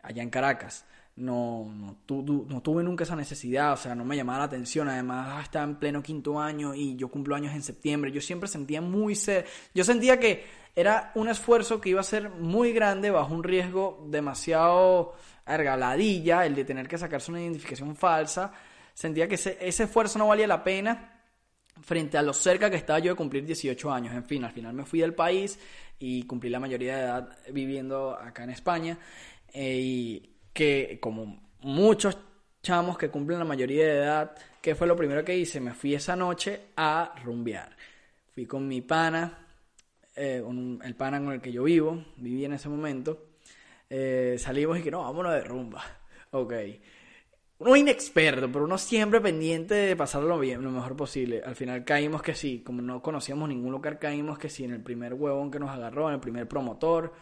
allá 0.01 0.21
en 0.21 0.29
Caracas 0.29 0.85
no, 1.17 1.67
no, 1.75 1.97
no, 2.07 2.61
tuve 2.61 2.83
nunca 2.83 3.03
esa 3.03 3.15
necesidad, 3.15 3.73
o 3.73 3.77
sea, 3.77 3.95
no 3.95 4.05
me 4.05 4.15
llamaba 4.15 4.39
la 4.39 4.45
atención. 4.45 4.87
Además, 4.87 5.27
ah, 5.31 5.41
estaba 5.41 5.65
en 5.65 5.75
pleno 5.75 6.03
quinto 6.03 6.39
año 6.39 6.75
y 6.75 6.95
yo 6.95 7.09
cumplo 7.09 7.35
años 7.35 7.53
en 7.55 7.63
septiembre. 7.63 8.11
Yo 8.11 8.21
siempre 8.21 8.47
sentía 8.47 8.81
muy 8.81 9.15
ser. 9.15 9.45
Yo 9.73 9.83
sentía 9.83 10.19
que 10.19 10.45
era 10.75 11.11
un 11.15 11.27
esfuerzo 11.27 11.81
que 11.81 11.89
iba 11.89 12.01
a 12.01 12.03
ser 12.03 12.29
muy 12.29 12.71
grande 12.71 13.09
bajo 13.09 13.33
un 13.33 13.43
riesgo 13.43 14.05
demasiado 14.09 15.15
argaladilla, 15.45 16.45
el 16.45 16.53
de 16.53 16.65
tener 16.65 16.87
que 16.87 16.99
sacarse 16.99 17.31
una 17.31 17.41
identificación 17.41 17.95
falsa. 17.95 18.53
Sentía 18.93 19.27
que 19.27 19.35
ese, 19.35 19.57
ese 19.59 19.85
esfuerzo 19.85 20.19
no 20.19 20.27
valía 20.27 20.45
la 20.45 20.63
pena 20.63 21.13
frente 21.81 22.17
a 22.17 22.21
lo 22.21 22.33
cerca 22.33 22.69
que 22.69 22.75
estaba 22.75 22.99
yo 22.99 23.11
de 23.11 23.15
cumplir 23.15 23.43
18 23.43 23.91
años. 23.91 24.13
En 24.13 24.23
fin, 24.23 24.43
al 24.43 24.51
final 24.51 24.73
me 24.73 24.85
fui 24.85 24.99
del 24.99 25.15
país 25.15 25.57
y 25.97 26.23
cumplí 26.23 26.51
la 26.51 26.59
mayoría 26.59 26.95
de 26.95 27.01
edad 27.01 27.37
viviendo 27.51 28.15
acá 28.15 28.43
en 28.43 28.51
España. 28.51 28.99
Eh, 29.51 29.79
y 29.79 30.36
que 30.57 30.97
como 30.99 31.39
muchos 31.61 32.17
chamos 32.63 32.97
que 32.97 33.09
cumplen 33.09 33.37
la 33.37 33.45
mayoría 33.45 33.85
de 33.85 33.97
edad, 33.97 34.35
¿qué 34.59 34.73
fue 34.73 34.87
lo 34.87 34.95
primero 34.95 35.23
que 35.23 35.37
hice? 35.37 35.59
Me 35.59 35.75
fui 35.75 35.93
esa 35.93 36.15
noche 36.15 36.69
a 36.75 37.13
rumbear. 37.23 37.77
Fui 38.33 38.47
con 38.47 38.67
mi 38.67 38.81
pana, 38.81 39.37
eh, 40.15 40.43
el 40.83 40.95
pana 40.95 41.19
con 41.19 41.31
el 41.33 41.41
que 41.41 41.51
yo 41.51 41.63
vivo, 41.63 42.03
viví 42.15 42.43
en 42.43 42.53
ese 42.53 42.69
momento. 42.69 43.27
Eh, 43.87 44.37
salimos 44.39 44.79
y 44.79 44.81
que 44.81 44.89
no, 44.89 45.03
vámonos 45.03 45.33
de 45.33 45.41
rumba. 45.41 45.83
Ok. 46.31 46.53
uno 47.59 47.75
inexperto, 47.75 48.51
pero 48.51 48.65
uno 48.65 48.77
siempre 48.77 49.21
pendiente 49.21 49.75
de 49.75 49.95
pasarlo 49.95 50.37
bien, 50.39 50.63
lo 50.63 50.71
mejor 50.71 50.95
posible. 50.95 51.41
Al 51.45 51.55
final 51.55 51.85
caímos 51.85 52.21
que 52.23 52.33
sí, 52.35 52.63
como 52.65 52.81
no 52.81 53.01
conocíamos 53.01 53.47
ningún 53.47 53.71
lugar, 53.71 53.99
caímos 53.99 54.37
que 54.39 54.49
sí 54.49 54.63
en 54.63 54.73
el 54.73 54.81
primer 54.81 55.13
huevón 55.13 55.51
que 55.51 55.59
nos 55.59 55.69
agarró, 55.69 56.09
en 56.09 56.15
el 56.15 56.19
primer 56.19 56.47
promotor. 56.47 57.13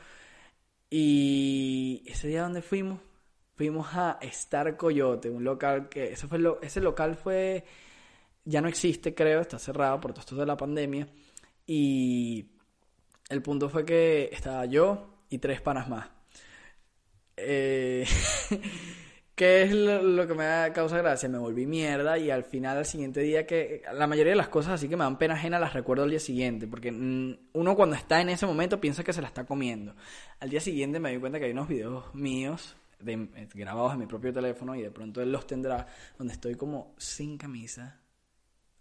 Y 0.90 2.04
ese 2.08 2.28
día 2.30 2.44
donde 2.44 2.62
fuimos, 2.62 3.00
fuimos 3.56 3.88
a 3.94 4.18
Star 4.22 4.78
Coyote, 4.78 5.30
un 5.30 5.44
local 5.44 5.90
que 5.90 6.12
ese 6.14 6.28
fue 6.28 6.40
lo, 6.40 6.62
ese 6.62 6.82
local 6.82 7.16
fue 7.16 7.64
ya 8.44 8.62
no 8.62 8.68
existe, 8.68 9.16
creo, 9.16 9.42
está 9.42 9.58
cerrado 9.58 10.00
por 10.00 10.14
todo 10.14 10.22
esto 10.22 10.36
de 10.36 10.46
la 10.46 10.56
pandemia 10.56 11.08
y 11.66 12.46
el 13.30 13.42
punto 13.42 13.70
fue 13.70 13.86
que 13.86 14.30
estaba 14.32 14.66
yo 14.66 15.24
y 15.30 15.40
tres 15.40 15.62
panas 15.62 15.90
más. 15.90 16.08
Eh, 17.38 18.06
¿Qué 19.36 19.64
es 19.64 19.74
lo, 19.74 20.26
que 20.28 20.34
me 20.34 20.72
causa 20.74 20.98
gracia? 21.00 21.28
Me 21.28 21.38
volví 21.38 21.66
mierda 21.66 22.18
y 22.18 22.30
al 22.32 22.46
final, 22.46 22.78
al 22.78 22.86
siguiente 22.86 23.20
día, 23.20 23.46
que 23.46 23.82
la 23.94 24.08
mayoría 24.08 24.32
de 24.32 24.38
las 24.38 24.48
cosas 24.48 24.74
así 24.76 24.88
que 24.88 24.96
me 24.96 25.04
dan 25.04 25.18
pena 25.18 25.34
ajena 25.34 25.60
las 25.60 25.74
recuerdo 25.74 26.04
al 26.04 26.10
día 26.10 26.22
siguiente, 26.22 26.68
porque 26.68 26.90
uno 26.90 27.76
cuando 27.76 27.98
está 27.98 28.22
en 28.22 28.30
ese 28.30 28.46
momento 28.46 28.80
piensa 28.80 29.04
que 29.04 29.12
se 29.12 29.22
la 29.22 29.28
está 29.28 29.46
comiendo. 29.46 29.94
Al 30.40 30.50
día 30.50 30.62
siguiente 30.62 31.02
me 31.02 31.12
di 31.12 31.18
cuenta 31.18 31.40
que 31.40 31.46
hay 31.46 31.52
unos 31.52 31.68
videos 31.68 32.16
míos 32.16 32.78
grabados 33.00 33.94
en 33.94 34.00
mi 34.00 34.06
propio 34.06 34.34
teléfono 34.34 34.76
y 34.76 34.82
de 34.82 34.92
pronto 34.92 35.22
él 35.22 35.32
los 35.32 35.46
tendrá, 35.48 35.88
donde 36.18 36.34
estoy 36.34 36.56
como 36.56 36.96
sin 36.98 37.38
camisa, 37.38 38.00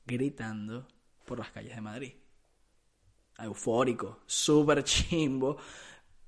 gritando 0.07 0.89
por 1.25 1.39
las 1.39 1.51
calles 1.51 1.75
de 1.75 1.81
Madrid. 1.81 2.13
Eufórico, 3.39 4.21
súper 4.27 4.85
chimbo, 4.85 5.57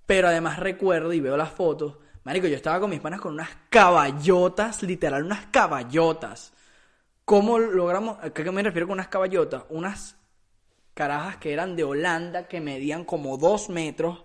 pero 0.05 0.29
además 0.29 0.59
recuerdo 0.59 1.13
y 1.13 1.21
veo 1.21 1.37
las 1.37 1.51
fotos 1.51 1.99
Marico, 2.27 2.49
yo 2.49 2.57
estaba 2.57 2.81
con 2.81 2.91
mis 2.91 2.99
panas 2.99 3.21
con 3.21 3.35
unas 3.35 3.51
caballotas, 3.71 4.83
literal, 4.83 5.23
unas 5.23 5.47
caballotas. 5.47 6.53
¿Cómo 7.25 7.57
logramos? 7.61 8.19
¿A 8.21 8.31
qué 8.31 8.51
me 8.51 8.65
refiero 8.65 8.89
con 8.89 8.95
unas 8.95 9.07
caballotas? 9.07 9.63
Unas 9.69 10.17
carajas 10.93 11.37
que 11.37 11.53
eran 11.53 11.77
de 11.77 11.85
Holanda, 11.85 12.49
que 12.49 12.61
medían 12.61 13.05
como 13.05 13.39
dos 13.39 13.69
metros, 13.69 14.25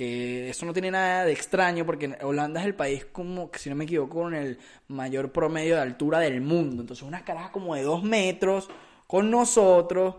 que 0.00 0.48
eso 0.48 0.64
no 0.64 0.72
tiene 0.72 0.90
nada 0.90 1.26
de 1.26 1.32
extraño, 1.32 1.84
porque 1.84 2.16
Holanda 2.22 2.60
es 2.60 2.64
el 2.64 2.74
país 2.74 3.04
como, 3.12 3.50
si 3.52 3.68
no 3.68 3.76
me 3.76 3.84
equivoco, 3.84 4.20
con 4.20 4.34
el 4.34 4.58
mayor 4.88 5.30
promedio 5.30 5.74
de 5.74 5.82
altura 5.82 6.20
del 6.20 6.40
mundo. 6.40 6.80
Entonces, 6.80 7.06
unas 7.06 7.22
carajas 7.22 7.50
como 7.50 7.74
de 7.74 7.82
dos 7.82 8.02
metros 8.02 8.70
con 9.06 9.30
nosotros 9.30 10.14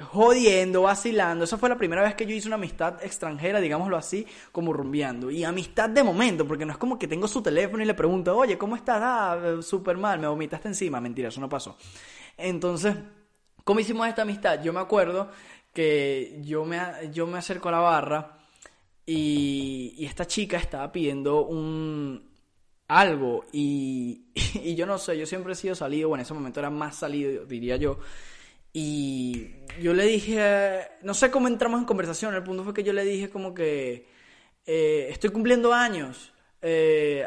jodiendo, 0.00 0.82
vacilando. 0.82 1.44
Esa 1.44 1.56
fue 1.56 1.68
la 1.68 1.78
primera 1.78 2.02
vez 2.02 2.16
que 2.16 2.26
yo 2.26 2.34
hice 2.34 2.48
una 2.48 2.56
amistad 2.56 3.00
extranjera, 3.00 3.60
digámoslo 3.60 3.96
así, 3.96 4.26
como 4.50 4.72
rumbeando. 4.72 5.30
Y 5.30 5.44
amistad 5.44 5.88
de 5.88 6.02
momento, 6.02 6.44
porque 6.44 6.66
no 6.66 6.72
es 6.72 6.78
como 6.78 6.98
que 6.98 7.06
tengo 7.06 7.28
su 7.28 7.40
teléfono 7.40 7.84
y 7.84 7.86
le 7.86 7.94
pregunto, 7.94 8.36
oye, 8.36 8.58
¿cómo 8.58 8.74
estás? 8.74 8.98
Ah, 9.00 9.38
súper 9.62 9.98
mal, 9.98 10.18
me 10.18 10.26
vomitaste 10.26 10.66
encima. 10.66 11.00
Mentira, 11.00 11.28
eso 11.28 11.40
no 11.40 11.48
pasó. 11.48 11.76
Entonces, 12.36 12.96
¿cómo 13.62 13.78
hicimos 13.78 14.08
esta 14.08 14.22
amistad? 14.22 14.60
Yo 14.64 14.72
me 14.72 14.80
acuerdo 14.80 15.30
que 15.72 16.40
yo 16.42 16.64
me, 16.64 16.80
yo 17.12 17.28
me 17.28 17.38
acerco 17.38 17.68
a 17.68 17.72
la 17.72 17.78
barra 17.78 18.35
y, 19.06 20.04
esta 20.04 20.26
chica 20.26 20.58
estaba 20.58 20.90
pidiendo 20.92 21.46
un 21.46 22.28
algo 22.88 23.44
y, 23.52 24.26
y 24.34 24.74
yo 24.74 24.86
no 24.86 24.98
sé, 24.98 25.16
yo 25.18 25.26
siempre 25.26 25.52
he 25.52 25.56
sido 25.56 25.74
salido, 25.74 26.08
bueno, 26.08 26.20
en 26.20 26.26
ese 26.26 26.34
momento 26.34 26.60
era 26.60 26.70
más 26.70 26.96
salido, 26.96 27.44
diría 27.46 27.76
yo. 27.76 27.98
Y 28.72 29.52
yo 29.80 29.94
le 29.94 30.04
dije, 30.04 30.82
no 31.02 31.14
sé 31.14 31.30
cómo 31.30 31.48
entramos 31.48 31.80
en 31.80 31.86
conversación, 31.86 32.34
el 32.34 32.42
punto 32.42 32.62
fue 32.62 32.74
que 32.74 32.82
yo 32.84 32.92
le 32.92 33.04
dije 33.04 33.30
como 33.30 33.54
que 33.54 34.06
eh, 34.66 35.06
estoy 35.10 35.30
cumpliendo 35.30 35.72
años, 35.72 36.34
eh, 36.60 37.24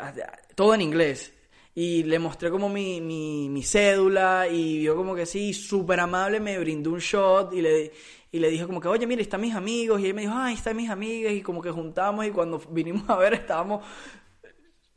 todo 0.53 0.75
en 0.75 0.81
inglés. 0.81 1.33
Y 1.75 2.03
le 2.03 2.19
mostré 2.19 2.49
como 2.49 2.67
mi, 2.67 2.99
mi, 2.99 3.47
mi 3.49 3.63
cédula 3.63 4.47
y 4.47 4.79
vio 4.79 4.95
como 4.95 5.15
que 5.15 5.25
sí, 5.25 5.53
súper 5.53 5.99
amable, 5.99 6.39
me 6.39 6.57
brindó 6.57 6.91
un 6.91 6.99
shot 6.99 7.53
y 7.53 7.61
le, 7.61 7.91
y 8.31 8.39
le 8.39 8.49
dije 8.49 8.65
como 8.65 8.81
que, 8.81 8.87
oye, 8.87 9.07
mire, 9.07 9.21
están 9.21 9.41
mis 9.41 9.55
amigos. 9.55 10.01
Y 10.01 10.07
él 10.07 10.13
me 10.13 10.21
dijo, 10.21 10.33
ay, 10.35 10.55
están 10.55 10.75
mis 10.75 10.89
amigas. 10.89 11.31
Y 11.31 11.41
como 11.41 11.61
que 11.61 11.71
juntamos 11.71 12.25
y 12.25 12.31
cuando 12.31 12.59
vinimos 12.69 13.09
a 13.09 13.15
ver 13.17 13.33
estábamos 13.33 13.83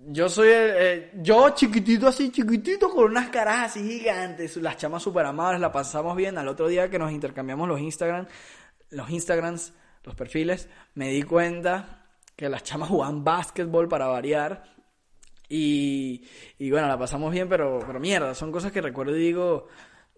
yo 0.05 0.29
soy 0.29 0.49
eh, 0.51 1.13
yo 1.17 1.51
chiquitito 1.51 2.09
así, 2.09 2.31
chiquitito, 2.31 2.91
con 2.91 3.05
unas 3.05 3.29
caras 3.29 3.71
así 3.71 3.89
gigantes, 3.89 4.57
las 4.57 4.77
chamas 4.77 5.03
súper 5.03 5.27
amables, 5.27 5.61
la 5.61 5.71
pasamos 5.71 6.17
bien. 6.17 6.39
Al 6.39 6.49
otro 6.49 6.69
día 6.69 6.91
que 6.91 6.99
nos 6.99 7.13
intercambiamos 7.13 7.69
los 7.69 7.81
Instagram, 7.81 8.27
los 8.91 9.11
Instagrams, 9.11 9.73
los 10.03 10.15
perfiles, 10.15 10.69
me 10.95 11.09
di 11.11 11.23
cuenta 11.23 12.07
que 12.35 12.49
las 12.49 12.65
chamas 12.65 12.89
jugaban 12.89 13.23
básquetbol 13.23 13.89
para 13.89 14.07
variar. 14.07 14.65
Y, 15.55 16.25
y 16.59 16.71
bueno, 16.71 16.89
la 16.89 16.99
pasamos 16.99 17.31
bien, 17.31 17.47
pero, 17.47 17.79
pero 17.87 18.01
mierda, 18.01 18.35
son 18.35 18.51
cosas 18.51 18.73
que 18.73 18.81
recuerdo 18.81 19.15
y 19.15 19.21
digo, 19.21 19.69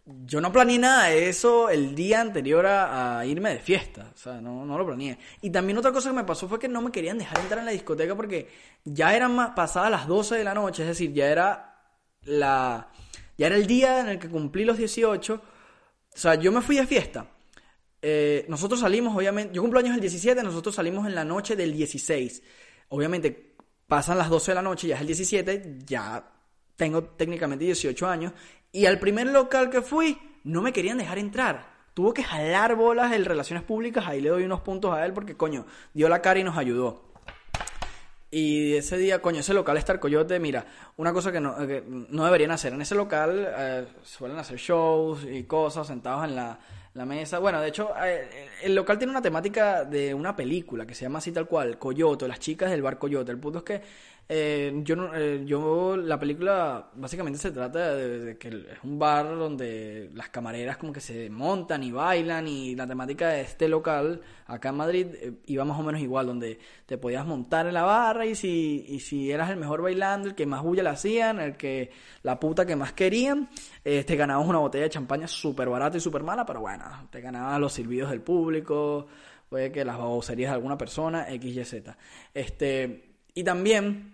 yo 0.06 0.40
no 0.40 0.52
planeé 0.52 0.78
nada 0.78 1.08
de 1.08 1.28
eso 1.28 1.70
el 1.70 1.96
día 1.96 2.20
anterior 2.20 2.64
a, 2.64 3.26
irme 3.26 3.50
de 3.50 3.58
fiesta. 3.58 4.12
O 4.14 4.16
sea, 4.16 4.40
no, 4.40 4.64
no, 4.64 4.78
lo 4.78 4.86
planeé. 4.86 5.18
Y 5.40 5.50
también 5.50 5.76
otra 5.76 5.90
cosa 5.90 6.10
que 6.10 6.14
me 6.14 6.22
pasó 6.22 6.46
fue 6.46 6.60
que 6.60 6.68
no 6.68 6.80
me 6.82 6.92
querían 6.92 7.18
dejar 7.18 7.40
entrar 7.40 7.58
en 7.58 7.64
la 7.64 7.72
discoteca 7.72 8.14
porque 8.14 8.48
ya 8.84 9.12
eran 9.16 9.34
más 9.34 9.50
pasadas 9.56 9.90
las 9.90 10.06
12 10.06 10.36
de 10.36 10.44
la 10.44 10.54
noche. 10.54 10.82
Es 10.82 10.88
decir, 10.90 11.12
ya 11.12 11.26
era 11.26 11.82
la. 12.22 12.92
Ya 13.36 13.48
era 13.48 13.56
el 13.56 13.66
día 13.66 13.98
en 13.98 14.10
el 14.10 14.20
que 14.20 14.28
cumplí 14.28 14.64
los 14.64 14.78
18. 14.78 15.34
O 15.34 16.16
sea, 16.16 16.36
yo 16.36 16.52
me 16.52 16.60
fui 16.60 16.76
de 16.76 16.86
fiesta. 16.86 17.26
Eh, 18.00 18.46
nosotros 18.48 18.78
salimos, 18.78 19.16
obviamente. 19.16 19.52
Yo 19.52 19.62
cumplo 19.62 19.80
años 19.80 19.96
el 19.96 20.00
17, 20.00 20.44
nosotros 20.44 20.76
salimos 20.76 21.08
en 21.08 21.16
la 21.16 21.24
noche 21.24 21.56
del 21.56 21.72
16. 21.72 22.40
Obviamente, 22.90 23.53
pasan 23.86 24.18
las 24.18 24.28
12 24.28 24.50
de 24.50 24.54
la 24.54 24.62
noche, 24.62 24.88
ya 24.88 24.96
es 24.96 25.00
el 25.00 25.06
17, 25.06 25.78
ya 25.86 26.24
tengo 26.76 27.04
técnicamente 27.04 27.64
18 27.64 28.06
años 28.06 28.32
y 28.72 28.86
al 28.86 28.98
primer 28.98 29.28
local 29.28 29.70
que 29.70 29.82
fui, 29.82 30.18
no 30.44 30.60
me 30.62 30.72
querían 30.72 30.98
dejar 30.98 31.18
entrar. 31.18 31.72
Tuvo 31.94 32.12
que 32.12 32.24
jalar 32.24 32.74
bolas 32.74 33.12
en 33.12 33.24
relaciones 33.24 33.64
públicas, 33.64 34.04
ahí 34.06 34.20
le 34.20 34.30
doy 34.30 34.42
unos 34.42 34.62
puntos 34.62 34.92
a 34.92 35.06
él 35.06 35.12
porque, 35.12 35.36
coño, 35.36 35.64
dio 35.92 36.08
la 36.08 36.20
cara 36.20 36.40
y 36.40 36.44
nos 36.44 36.58
ayudó. 36.58 37.04
Y 38.32 38.74
ese 38.74 38.96
día, 38.96 39.22
coño, 39.22 39.38
ese 39.38 39.54
local 39.54 39.76
Star 39.76 40.00
Coyote, 40.00 40.40
mira, 40.40 40.66
una 40.96 41.12
cosa 41.12 41.30
que 41.30 41.40
no, 41.40 41.54
no 41.86 42.24
deberían 42.24 42.50
hacer. 42.50 42.72
En 42.72 42.82
ese 42.82 42.96
local 42.96 43.46
eh, 43.56 43.86
suelen 44.02 44.36
hacer 44.38 44.58
shows 44.58 45.24
y 45.24 45.44
cosas 45.44 45.86
sentados 45.86 46.24
en 46.24 46.34
la, 46.34 46.58
la 46.94 47.04
mesa. 47.04 47.40
Bueno, 47.40 47.60
de 47.60 47.68
hecho, 47.68 47.90
eh, 48.02 48.48
el 48.62 48.74
local 48.74 48.98
tiene 48.98 49.10
una 49.10 49.20
temática 49.22 49.84
de 49.84 50.14
una 50.14 50.36
película 50.36 50.86
que 50.86 50.94
se 50.94 51.02
llama 51.02 51.18
así 51.18 51.32
tal 51.32 51.46
cual, 51.46 51.76
Coyote, 51.76 52.28
las 52.28 52.38
chicas 52.38 52.70
del 52.70 52.82
bar 52.82 52.98
Coyote. 52.98 53.32
El 53.32 53.38
punto 53.38 53.58
es 53.58 53.64
que 53.64 53.82
eh, 54.26 54.72
yo, 54.84 55.14
eh, 55.14 55.42
yo, 55.44 55.98
la 55.98 56.18
película 56.18 56.88
básicamente 56.94 57.38
se 57.38 57.50
trata 57.50 57.94
de, 57.94 58.38
que 58.38 58.48
es 58.48 58.82
un 58.82 58.98
bar 58.98 59.36
donde 59.36 60.10
las 60.14 60.30
camareras 60.30 60.78
como 60.78 60.94
que 60.94 61.00
se 61.00 61.28
montan 61.28 61.82
y 61.82 61.92
bailan 61.92 62.48
y 62.48 62.74
la 62.74 62.86
temática 62.86 63.28
de 63.28 63.42
este 63.42 63.68
local 63.68 64.22
acá 64.46 64.70
en 64.70 64.76
Madrid 64.76 65.06
eh, 65.14 65.32
iba 65.44 65.66
más 65.66 65.78
o 65.78 65.82
menos 65.82 66.00
igual, 66.00 66.26
donde 66.26 66.58
te 66.86 66.96
podías 66.96 67.26
montar 67.26 67.66
en 67.66 67.74
la 67.74 67.82
barra 67.82 68.24
y 68.24 68.34
si, 68.34 68.86
y 68.88 69.00
si 69.00 69.30
eras 69.30 69.50
el 69.50 69.58
mejor 69.58 69.82
bailando, 69.82 70.28
el 70.28 70.34
que 70.34 70.46
más 70.46 70.62
bulla 70.62 70.82
le 70.82 70.88
hacían, 70.88 71.38
el 71.38 71.58
que 71.58 71.90
la 72.22 72.40
puta 72.40 72.64
que 72.64 72.76
más 72.76 72.94
querían, 72.94 73.50
te 73.82 74.16
ganabas 74.16 74.48
una 74.48 74.58
botella 74.58 74.84
de 74.84 74.90
champaña 74.90 75.28
súper 75.28 75.68
barata 75.68 75.98
y 75.98 76.00
súper 76.00 76.22
mala, 76.22 76.46
pero 76.46 76.60
bueno, 76.60 76.84
te 77.10 77.20
ganabas 77.20 77.60
los 77.60 77.74
silbidos 77.74 78.10
del 78.10 78.22
público, 78.22 79.06
puede 79.50 79.70
que 79.70 79.84
las 79.84 79.98
baboserías 79.98 80.50
de 80.50 80.54
alguna 80.54 80.78
persona, 80.78 81.30
X, 81.30 81.56
Y, 81.56 81.64
Z. 81.64 81.96
Este, 82.32 83.14
y 83.34 83.42
también 83.44 84.13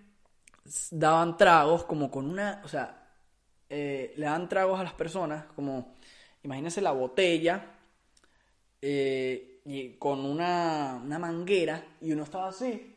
daban 0.91 1.37
tragos 1.37 1.85
como 1.85 2.09
con 2.09 2.29
una, 2.29 2.61
o 2.63 2.67
sea, 2.67 3.01
eh, 3.69 4.13
le 4.17 4.25
dan 4.25 4.49
tragos 4.49 4.79
a 4.79 4.83
las 4.83 4.93
personas 4.93 5.45
como, 5.55 5.95
imagínense 6.43 6.81
la 6.81 6.91
botella 6.91 7.65
eh, 8.81 9.95
con 9.99 10.25
una, 10.25 11.01
una 11.03 11.19
manguera 11.19 11.83
y 12.01 12.11
uno 12.11 12.23
estaba 12.23 12.49
así. 12.49 12.87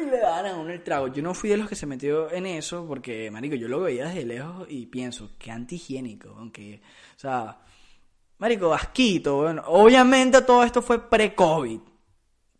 Y 0.00 0.04
le 0.04 0.18
daban 0.18 0.46
a 0.46 0.56
uno 0.56 0.70
el 0.70 0.84
trago. 0.84 1.08
Yo 1.08 1.20
no 1.20 1.34
fui 1.34 1.50
de 1.50 1.56
los 1.56 1.68
que 1.68 1.74
se 1.74 1.86
metió 1.86 2.30
en 2.30 2.46
eso 2.46 2.86
porque, 2.86 3.28
marico, 3.30 3.56
yo 3.56 3.66
lo 3.66 3.80
veía 3.80 4.06
desde 4.06 4.24
lejos 4.24 4.68
y 4.70 4.86
pienso, 4.86 5.32
qué 5.36 5.50
antihigiénico, 5.50 6.28
aunque, 6.38 6.80
o 7.16 7.18
sea, 7.18 7.58
marico, 8.38 8.72
asquito. 8.72 9.38
Bueno, 9.38 9.64
obviamente 9.66 10.42
todo 10.42 10.62
esto 10.62 10.80
fue 10.80 11.10
pre-COVID. 11.10 11.80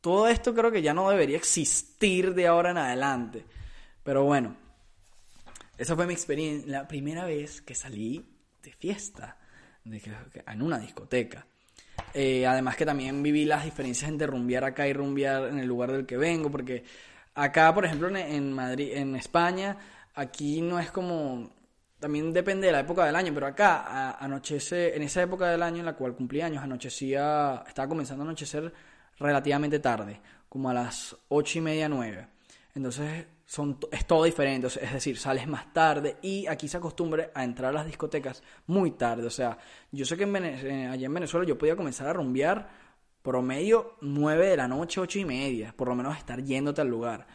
Todo 0.01 0.27
esto 0.29 0.55
creo 0.55 0.73
que 0.73 0.83
ya 0.83 0.93
no 0.93 1.09
debería 1.11 1.37
existir 1.37 2.35
de 2.35 2.49
ahora 2.49 2.71
en 2.71 2.79
adelante. 2.79 3.45
Pero 4.03 4.25
bueno, 4.25 4.57
esa 5.79 5.97
fue 5.97 6.07
mi 6.07 6.15
experiencia, 6.15 6.71
la 6.71 6.89
primera 6.89 7.25
vez 7.25 7.63
que 7.63 7.75
salí 7.75 8.25
de 8.63 8.73
fiesta, 8.73 9.39
en 9.85 10.63
una 10.63 10.79
discoteca. 10.79 11.47
Eh, 12.15 12.47
además 12.47 12.77
que 12.77 12.87
también 12.87 13.23
viví 13.23 13.45
las 13.45 13.65
diferencias 13.65 14.09
entre 14.09 14.27
rumbear 14.27 14.65
acá 14.65 14.87
y 14.89 14.93
rumbear 14.93 15.49
en 15.49 15.59
el 15.59 15.67
lugar 15.67 15.93
del 15.93 16.07
que 16.07 16.17
vengo, 16.17 16.51
porque 16.51 16.85
acá, 17.35 17.75
por 17.75 17.85
ejemplo, 17.85 18.09
en, 18.15 18.53
Madrid, 18.53 18.93
en 18.95 19.17
España, 19.17 19.77
aquí 20.15 20.61
no 20.61 20.79
es 20.79 20.91
como 20.91 21.51
también 21.99 22.33
depende 22.33 22.67
de 22.67 22.73
la 22.73 22.81
época 22.81 23.05
del 23.05 23.15
año, 23.15 23.33
pero 23.35 23.47
acá 23.47 24.19
en 24.23 25.03
esa 25.03 25.23
época 25.23 25.49
del 25.49 25.63
año 25.63 25.81
en 25.81 25.85
la 25.85 25.95
cual 25.95 26.15
cumplí 26.15 26.41
años, 26.41 26.63
anochecía, 26.63 27.63
estaba 27.69 27.89
comenzando 27.89 28.25
a 28.25 28.27
anochecer 28.27 28.73
relativamente 29.19 29.79
tarde, 29.81 30.19
como 30.49 30.71
a 30.71 30.75
las 30.75 31.15
ocho 31.29 31.59
y 31.59 31.61
media, 31.61 31.89
nueve. 31.91 32.27
Entonces 32.75 33.27
son, 33.47 33.79
es 33.91 34.07
todo 34.07 34.25
diferente, 34.25 34.69
es 34.69 34.93
decir, 34.93 35.19
sales 35.19 35.47
más 35.49 35.73
tarde 35.73 36.19
y 36.23 36.47
aquí 36.47 36.69
se 36.69 36.77
acostumbra 36.77 37.31
a 37.35 37.43
entrar 37.43 37.71
a 37.71 37.79
las 37.79 37.87
discotecas 37.87 38.43
muy 38.67 38.93
tarde. 38.93 39.27
O 39.27 39.31
sea, 39.31 39.59
yo 39.91 40.05
sé 40.05 40.17
que 40.17 40.25
en 40.25 40.37
eh, 40.37 40.89
allá 40.89 41.07
en 41.07 41.15
Venezuela 41.15 41.47
yo 41.47 41.59
podía 41.59 41.75
comenzar 41.75 42.07
a 42.07 42.13
rumbear 42.13 42.69
promedio 43.23 43.97
9 44.01 44.47
de 44.47 44.57
la 44.57 44.69
noche, 44.69 45.01
8 45.01 45.19
y 45.19 45.25
media, 45.25 45.75
por 45.77 45.89
lo 45.89 45.95
menos 45.95 46.17
estar 46.17 46.43
yéndote 46.43 46.81
al 46.81 46.89
lugar. 46.89 47.27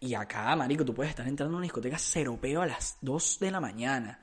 Y 0.00 0.14
acá, 0.14 0.54
marico, 0.56 0.84
tú 0.84 0.94
puedes 0.94 1.10
estar 1.10 1.28
entrando 1.28 1.56
a 1.56 1.58
una 1.58 1.64
discoteca 1.64 1.98
ceropeo 1.98 2.62
a 2.62 2.66
las 2.66 2.98
2 3.00 3.38
de 3.40 3.50
la 3.50 3.60
mañana. 3.60 4.18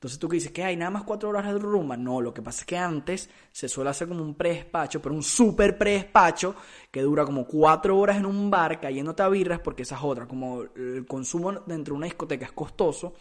Entonces 0.00 0.18
tú 0.18 0.30
que 0.30 0.36
dices 0.36 0.50
que 0.50 0.64
hay 0.64 0.78
nada 0.78 0.90
más 0.90 1.02
4 1.02 1.28
horas 1.28 1.44
de 1.44 1.58
rumba. 1.58 1.94
No, 1.94 2.22
lo 2.22 2.32
que 2.32 2.40
pasa 2.40 2.60
es 2.60 2.66
que 2.66 2.78
antes 2.78 3.28
se 3.52 3.68
suele 3.68 3.90
hacer 3.90 4.08
como 4.08 4.22
un 4.22 4.34
pre-despacho, 4.34 5.02
pero 5.02 5.14
un 5.14 5.22
super 5.22 5.76
pre-despacho 5.76 6.56
que 6.90 7.02
dura 7.02 7.26
como 7.26 7.46
4 7.46 7.98
horas 7.98 8.16
en 8.16 8.24
un 8.24 8.50
bar 8.50 8.80
cayéndote 8.80 9.22
a 9.22 9.28
birras, 9.28 9.60
porque 9.60 9.82
esa 9.82 9.96
es 9.96 10.02
otra. 10.02 10.26
Como 10.26 10.62
el 10.62 11.04
consumo 11.06 11.52
dentro 11.52 11.92
de 11.92 11.98
una 11.98 12.06
discoteca 12.06 12.46
es 12.46 12.52
costoso, 12.52 13.12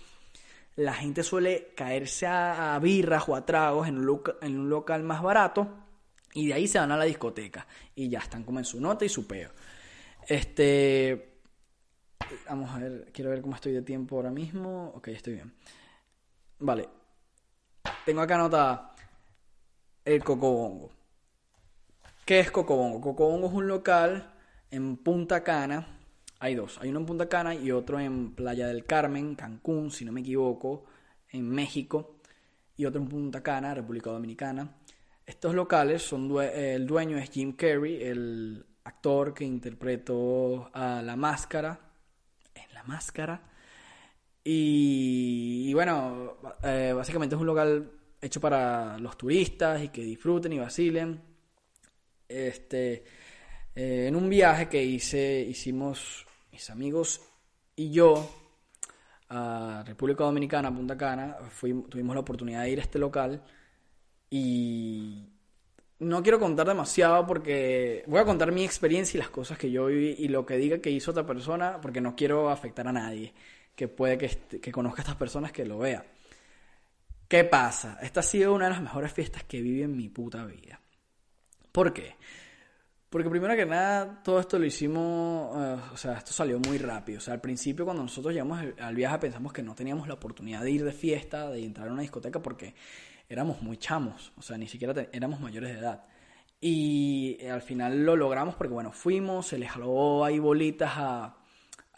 la 0.78 0.94
gente 0.94 1.22
suele 1.22 1.74
caerse 1.76 2.26
a, 2.28 2.80
birras 2.82 3.28
o 3.28 3.36
a 3.36 3.46
tragos 3.46 3.90
en 3.90 3.98
un, 3.98 4.22
en 4.42 4.58
un 4.58 4.70
local 4.70 5.04
más 5.04 5.22
barato 5.22 5.68
y 6.34 6.48
de 6.48 6.54
ahí 6.54 6.66
se 6.66 6.80
van 6.80 6.94
a 6.94 6.98
la 6.98 7.04
discoteca 7.04 7.68
y 7.94 8.08
ya 8.08 8.20
están 8.20 8.46
como 8.46 8.60
en 8.60 8.66
su 8.66 8.80
nota 8.80 9.04
y 9.04 9.10
su 9.10 9.28
peo. 9.28 9.50
Este, 10.26 11.30
Vamos 12.48 12.70
a 12.72 12.80
ver, 12.80 13.10
quiero 13.14 13.32
ver 13.32 13.42
cómo 13.42 13.56
estoy 13.56 13.74
de 13.74 13.82
tiempo 13.82 14.16
ahora 14.16 14.32
mismo. 14.32 14.94
Ok, 14.96 15.10
estoy 15.10 15.34
bien. 15.34 15.54
Vale. 16.60 16.90
Tengo 18.06 18.22
acá 18.22 18.36
anotada 18.36 18.96
el 20.06 20.24
Cocobongo. 20.24 20.92
¿Qué 22.26 22.40
es 22.40 22.52
Cocobongo? 22.52 23.02
Cocobongo 23.02 23.48
es 23.48 23.54
un 23.54 23.68
local 23.68 24.34
en 24.72 24.98
Punta 24.98 25.44
Cana. 25.44 26.00
Hay 26.40 26.56
dos. 26.56 26.78
Hay 26.82 26.90
uno 26.90 27.00
en 27.00 27.06
Punta 27.06 27.28
Cana 27.28 27.56
y 27.56 27.72
otro 27.72 28.00
en 28.00 28.36
Playa 28.36 28.68
del 28.68 28.86
Carmen, 28.86 29.36
Cancún, 29.36 29.92
si 29.92 30.06
no 30.06 30.12
me 30.12 30.22
equivoco, 30.22 30.86
en 31.30 31.50
México. 31.50 32.18
Y 32.78 32.86
otro 32.86 33.02
en 33.02 33.08
Punta 33.08 33.42
Cana, 33.42 33.74
República 33.74 34.10
Dominicana. 34.10 34.76
Estos 35.26 35.54
locales 35.54 36.02
son 36.02 36.32
el 36.42 36.88
dueño 36.88 37.18
es 37.18 37.30
Jim 37.30 37.54
Carrey, 37.54 38.04
el 38.04 38.66
actor 38.84 39.34
que 39.34 39.46
interpretó 39.46 40.70
a 40.74 41.02
La 41.02 41.16
Máscara 41.16 41.90
máscara. 42.90 43.40
Y, 44.52 45.72
bueno, 45.76 46.38
eh, 46.64 46.92
básicamente 46.96 47.36
es 47.36 47.40
un 47.40 47.46
local 47.46 47.92
hecho 48.20 48.42
para 48.42 48.98
los 48.98 49.16
turistas 49.16 49.84
y 49.84 49.90
que 49.90 50.02
disfruten 50.02 50.52
y 50.52 50.58
vacilen. 50.58 51.22
Este, 52.28 53.04
eh, 53.76 54.06
en 54.08 54.16
un 54.16 54.28
viaje 54.28 54.68
que 54.68 54.84
hice, 54.84 55.42
hicimos 55.42 56.26
mis 56.52 56.68
amigos 56.72 57.22
y 57.76 57.92
yo 57.92 58.28
a 59.30 59.84
República 59.86 60.24
Dominicana, 60.24 60.74
Punta 60.74 60.98
Cana, 60.98 61.38
tuvimos 61.88 62.16
la 62.16 62.22
oportunidad 62.22 62.64
de 62.64 62.72
ir 62.72 62.80
a 62.80 62.82
este 62.82 62.98
local 62.98 63.44
y 64.32 65.30
no 66.00 66.24
quiero 66.24 66.40
contar 66.40 66.68
demasiado 66.68 67.28
porque 67.28 68.04
voy 68.08 68.20
a 68.20 68.26
contar 68.26 68.52
mi 68.52 68.66
experiencia 68.66 69.20
y 69.20 69.20
las 69.20 69.30
cosas 69.30 69.60
que 69.60 69.70
yo 69.70 69.86
viví 69.86 70.16
y 70.18 70.28
lo 70.28 70.48
que 70.48 70.58
diga 70.58 70.80
que 70.80 70.90
hizo 70.90 71.12
otra 71.12 71.28
persona 71.28 71.80
porque 71.80 72.02
no 72.02 72.16
quiero 72.16 72.50
afectar 72.50 72.88
a 72.88 72.92
nadie 72.92 73.36
que 73.80 73.88
puede 73.88 74.18
que, 74.18 74.72
conozca 74.74 75.00
a 75.00 75.04
estas 75.04 75.16
personas 75.16 75.54
que 75.54 75.64
lo 75.64 75.78
vea. 75.78 76.04
¿Qué 77.30 77.46
pasa? 77.46 77.98
Esta 78.02 78.20
ha 78.20 78.24
sido 78.24 78.54
una 78.54 78.66
de 78.66 78.72
las 78.72 78.82
mejores 78.82 79.14
fiestas 79.14 79.46
que 79.46 79.62
viví 79.62 79.84
en 79.84 79.96
mi 79.96 80.10
puta 80.10 80.44
vida. 80.44 80.82
¿Por 81.72 81.94
qué? 81.94 82.18
Porque 83.10 83.30
primero 83.30 83.56
que 83.56 83.66
nada, 83.66 84.22
todo 84.22 84.42
esto 84.42 84.60
lo 84.60 84.66
hicimos, 84.66 85.56
eh, 85.56 85.78
o 85.94 85.96
sea, 85.96 86.18
esto 86.18 86.34
salió 86.34 86.60
muy 86.60 86.78
rápido. 86.78 87.20
O 87.20 87.22
sea, 87.22 87.34
al 87.36 87.40
principio 87.40 87.86
cuando 87.86 88.04
nosotros 88.04 88.34
llegamos 88.34 88.62
al 88.82 88.96
viaje 88.96 89.18
pensamos 89.18 89.54
que 89.54 89.64
no 89.64 89.74
teníamos 89.76 90.10
la 90.10 90.16
oportunidad 90.16 90.62
de 90.62 90.72
ir 90.72 90.84
de 90.84 90.92
fiesta, 90.92 91.50
de 91.50 91.64
entrar 91.64 91.88
a 91.88 91.94
una 91.94 92.02
discoteca 92.02 92.42
porque 92.42 92.76
éramos 93.30 93.62
muy 93.62 93.78
chamos, 93.78 94.34
o 94.36 94.42
sea, 94.42 94.58
ni 94.58 94.68
siquiera 94.68 95.08
éramos 95.14 95.40
mayores 95.40 95.72
de 95.72 95.80
edad. 95.80 96.04
Y 96.60 97.46
al 97.46 97.62
final 97.62 98.04
lo 98.04 98.18
logramos 98.18 98.56
porque, 98.56 98.74
bueno, 98.74 98.92
fuimos, 98.92 99.48
se 99.48 99.58
les 99.58 99.72
jaló 99.72 100.26
ahí 100.26 100.38
bolitas 100.38 100.92
a, 100.98 101.39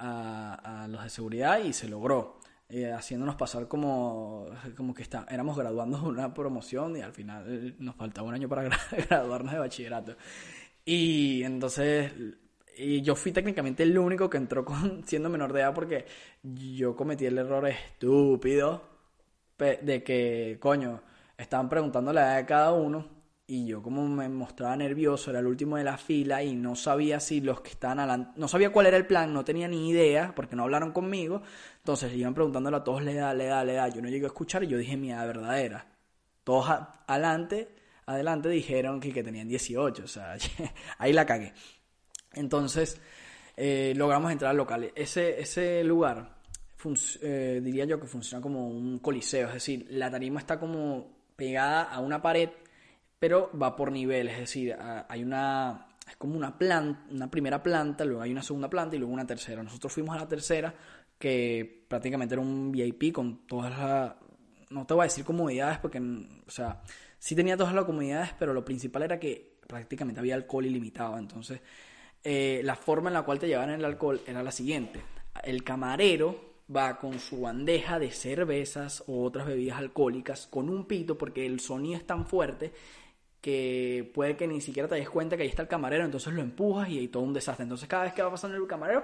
a, 0.02 0.88
los 0.90 1.04
de 1.04 1.10
seguridad 1.10 1.60
y 1.64 1.74
se 1.74 1.88
logró. 1.88 2.40
Eh, 2.70 2.90
haciéndonos 2.90 3.36
pasar 3.36 3.68
como, 3.68 4.48
como 4.78 4.94
que 4.94 5.04
está, 5.04 5.26
éramos 5.30 5.58
graduando 5.58 5.98
de 5.98 6.08
una 6.08 6.34
promoción 6.34 6.96
y 6.96 7.02
al 7.02 7.12
final 7.12 7.76
nos 7.80 7.96
faltaba 7.98 8.30
un 8.30 8.34
año 8.34 8.48
para 8.48 8.70
graduarnos 9.10 9.52
de 9.52 9.60
bachillerato. 9.60 10.16
Y 10.86 11.44
entonces 11.44 12.14
y 12.78 13.02
yo 13.02 13.16
fui 13.16 13.32
técnicamente 13.32 13.84
el 13.84 13.98
único 13.98 14.30
que 14.30 14.38
entró 14.38 14.64
con, 14.66 15.04
siendo 15.06 15.30
menor 15.30 15.54
de 15.54 15.62
edad 15.62 15.74
porque 15.74 16.06
yo 16.42 16.96
cometí 16.96 17.26
el 17.26 17.38
error 17.38 17.68
estúpido 17.68 18.90
de 19.60 20.04
que, 20.04 20.58
coño, 20.60 21.02
estaban 21.38 21.70
preguntando 21.70 22.12
la 22.12 22.22
edad 22.22 22.38
de 22.38 22.46
cada 22.48 22.74
uno 22.74 23.21
y 23.52 23.66
yo 23.66 23.84
como 23.84 24.08
me 24.08 24.30
mostraba 24.30 24.78
nervioso, 24.78 25.30
era 25.30 25.42
el 25.42 25.46
último 25.46 25.76
de 25.76 25.84
la 25.84 25.98
fila 25.98 26.42
y 26.42 26.56
no 26.56 26.74
sabía 26.74 27.20
si 27.20 27.42
los 27.42 27.60
que 27.60 27.72
estaban 27.72 28.00
adelante, 28.00 28.32
no 28.38 28.48
sabía 28.48 28.72
cuál 28.72 28.86
era 28.86 28.96
el 28.96 29.06
plan, 29.06 29.34
no 29.34 29.44
tenía 29.44 29.68
ni 29.68 29.90
idea 29.90 30.32
porque 30.34 30.56
no 30.56 30.64
hablaron 30.64 30.94
conmigo, 30.94 31.42
entonces 31.80 32.16
iban 32.16 32.34
preguntándole 32.34 32.78
a 32.78 32.84
todos 32.86 33.04
la 33.04 33.12
edad, 33.12 33.36
la 33.36 33.44
edad, 33.44 33.66
la 33.66 33.74
edad, 33.74 33.94
yo 33.94 34.02
no 34.02 34.08
llegué 34.08 34.24
a 34.24 34.28
escuchar 34.28 34.64
y 34.64 34.68
yo 34.68 34.78
dije 34.78 34.96
mi 34.96 35.12
edad 35.12 35.28
verdadera. 35.28 35.86
Todos 36.46 36.66
adelante, 37.08 37.76
adelante 38.06 38.48
dijeron 38.48 39.02
que, 39.02 39.12
que 39.12 39.22
tenían 39.22 39.50
18, 39.50 40.02
o 40.02 40.08
sea, 40.08 40.38
ahí 40.98 41.12
la 41.12 41.26
cagué. 41.26 41.52
Entonces, 42.32 43.02
eh, 43.58 43.92
logramos 43.98 44.32
entrar 44.32 44.52
al 44.52 44.58
local. 44.58 44.94
Ese, 44.96 45.42
ese 45.42 45.84
lugar, 45.84 46.38
eh, 47.22 47.60
diría 47.62 47.84
yo 47.84 48.00
que 48.00 48.08
funciona 48.08 48.42
como 48.42 48.70
un 48.70 49.00
coliseo, 49.00 49.50
es 49.50 49.56
decir, 49.56 49.88
la 49.90 50.10
tarima 50.10 50.40
está 50.40 50.58
como 50.58 51.20
pegada 51.36 51.84
a 51.84 52.00
una 52.00 52.22
pared, 52.22 52.50
pero 53.22 53.52
va 53.56 53.76
por 53.76 53.92
niveles, 53.92 54.34
es 54.34 54.40
decir, 54.40 54.76
hay 55.08 55.22
una, 55.22 55.86
es 56.10 56.16
como 56.16 56.36
una 56.36 56.58
planta, 56.58 57.06
una 57.12 57.30
primera 57.30 57.62
planta, 57.62 58.04
luego 58.04 58.24
hay 58.24 58.32
una 58.32 58.42
segunda 58.42 58.68
planta 58.68 58.96
y 58.96 59.00
luego 59.00 59.14
una 59.14 59.28
tercera. 59.28 59.62
Nosotros 59.62 59.94
fuimos 59.94 60.16
a 60.16 60.22
la 60.22 60.28
tercera, 60.28 60.74
que 61.20 61.86
prácticamente 61.88 62.34
era 62.34 62.42
un 62.42 62.72
VIP 62.72 63.14
con 63.14 63.46
todas 63.46 63.78
las, 63.78 64.16
no 64.72 64.88
te 64.88 64.96
voy 64.96 65.02
a 65.02 65.04
decir 65.04 65.24
comodidades 65.24 65.78
porque, 65.78 66.00
o 66.00 66.50
sea, 66.50 66.82
sí 67.20 67.36
tenía 67.36 67.56
todas 67.56 67.76
las 67.76 67.86
comodidades, 67.86 68.32
pero 68.40 68.56
lo 68.56 68.66
principal 68.66 69.04
era 69.04 69.20
que 69.20 69.60
prácticamente 69.68 70.20
había 70.20 70.34
alcohol 70.34 70.66
ilimitado, 70.66 71.20
entonces 71.20 71.62
eh, 72.24 72.62
la 72.64 72.76
forma 72.76 73.12
en 73.12 73.14
la 73.14 73.22
cual 73.22 73.38
te 73.38 73.46
llevaban 73.46 73.70
el 73.70 73.86
alcohol 73.86 74.20
era 74.26 74.42
la 74.42 74.52
siguiente. 74.52 75.00
El 75.44 75.64
camarero 75.64 76.56
va 76.76 76.98
con 76.98 77.20
su 77.20 77.42
bandeja 77.42 78.00
de 78.00 78.10
cervezas 78.10 79.04
o 79.06 79.24
otras 79.24 79.46
bebidas 79.46 79.78
alcohólicas 79.78 80.48
con 80.48 80.70
un 80.70 80.86
pito 80.86 81.20
porque 81.20 81.46
el 81.46 81.60
sonido 81.60 81.98
es 81.98 82.08
tan 82.08 82.26
fuerte 82.26 82.72
que 83.42 84.10
puede 84.14 84.38
que 84.38 84.48
ni 84.48 84.62
siquiera 84.62 84.88
te 84.88 84.96
des 84.96 85.10
cuenta 85.10 85.36
que 85.36 85.44
ahí 85.44 85.50
está 85.50 85.64
el 85.64 85.68
camarero, 85.68 86.06
entonces 86.06 86.32
lo 86.34 86.42
empujas 86.42 86.90
y 86.90 87.00
hay 87.00 87.08
todo 87.08 87.24
un 87.24 87.34
desastre. 87.34 87.64
Entonces 87.64 87.90
cada 87.90 88.04
vez 88.04 88.14
que 88.14 88.22
va 88.22 88.30
pasando 88.30 88.56
el 88.56 88.68
camarero, 88.68 89.04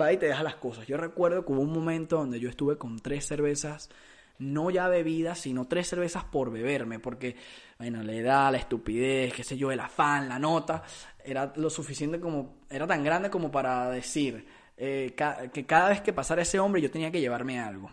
va 0.00 0.12
y 0.12 0.16
te 0.16 0.26
deja 0.26 0.42
las 0.42 0.56
cosas. 0.56 0.86
Yo 0.86 0.96
recuerdo 0.96 1.44
que 1.44 1.52
hubo 1.52 1.60
un 1.60 1.72
momento 1.72 2.16
donde 2.16 2.40
yo 2.40 2.48
estuve 2.48 2.78
con 2.78 2.98
tres 2.98 3.26
cervezas, 3.26 3.90
no 4.38 4.70
ya 4.70 4.88
bebidas, 4.88 5.38
sino 5.38 5.68
tres 5.68 5.88
cervezas 5.88 6.24
por 6.24 6.50
beberme, 6.50 6.98
porque, 6.98 7.36
bueno, 7.78 8.02
la 8.02 8.12
edad, 8.14 8.52
la 8.52 8.58
estupidez, 8.58 9.34
qué 9.34 9.44
sé 9.44 9.58
yo, 9.58 9.70
el 9.70 9.80
afán, 9.80 10.28
la 10.28 10.38
nota, 10.38 10.82
era 11.22 11.52
lo 11.56 11.68
suficiente 11.68 12.18
como, 12.20 12.60
era 12.70 12.86
tan 12.86 13.04
grande 13.04 13.28
como 13.30 13.50
para 13.50 13.90
decir, 13.90 14.46
eh, 14.78 15.14
que 15.52 15.66
cada 15.66 15.90
vez 15.90 16.00
que 16.00 16.12
pasara 16.12 16.42
ese 16.42 16.58
hombre 16.58 16.80
yo 16.80 16.90
tenía 16.90 17.10
que 17.10 17.20
llevarme 17.20 17.60
algo. 17.60 17.90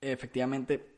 Efectivamente, 0.00 0.95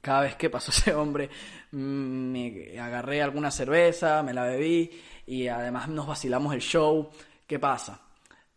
cada 0.00 0.22
vez 0.22 0.36
que 0.36 0.50
pasó 0.50 0.70
ese 0.76 0.94
hombre 0.94 1.30
mm, 1.70 1.76
me 1.76 2.78
agarré 2.78 3.22
alguna 3.22 3.50
cerveza, 3.50 4.22
me 4.22 4.34
la 4.34 4.44
bebí 4.44 4.90
y 5.26 5.48
además 5.48 5.88
nos 5.88 6.06
vacilamos 6.06 6.54
el 6.54 6.60
show. 6.60 7.08
¿Qué 7.46 7.58
pasa? 7.58 8.00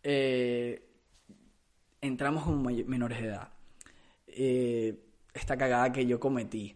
Eh, 0.02 0.88
entramos 2.02 2.44
con 2.44 2.64
menores 2.88 3.22
de 3.22 3.28
edad. 3.28 3.50
Eh, 4.28 5.00
esta 5.34 5.58
cagada 5.58 5.92
que 5.92 6.06
yo 6.06 6.20
cometí. 6.20 6.76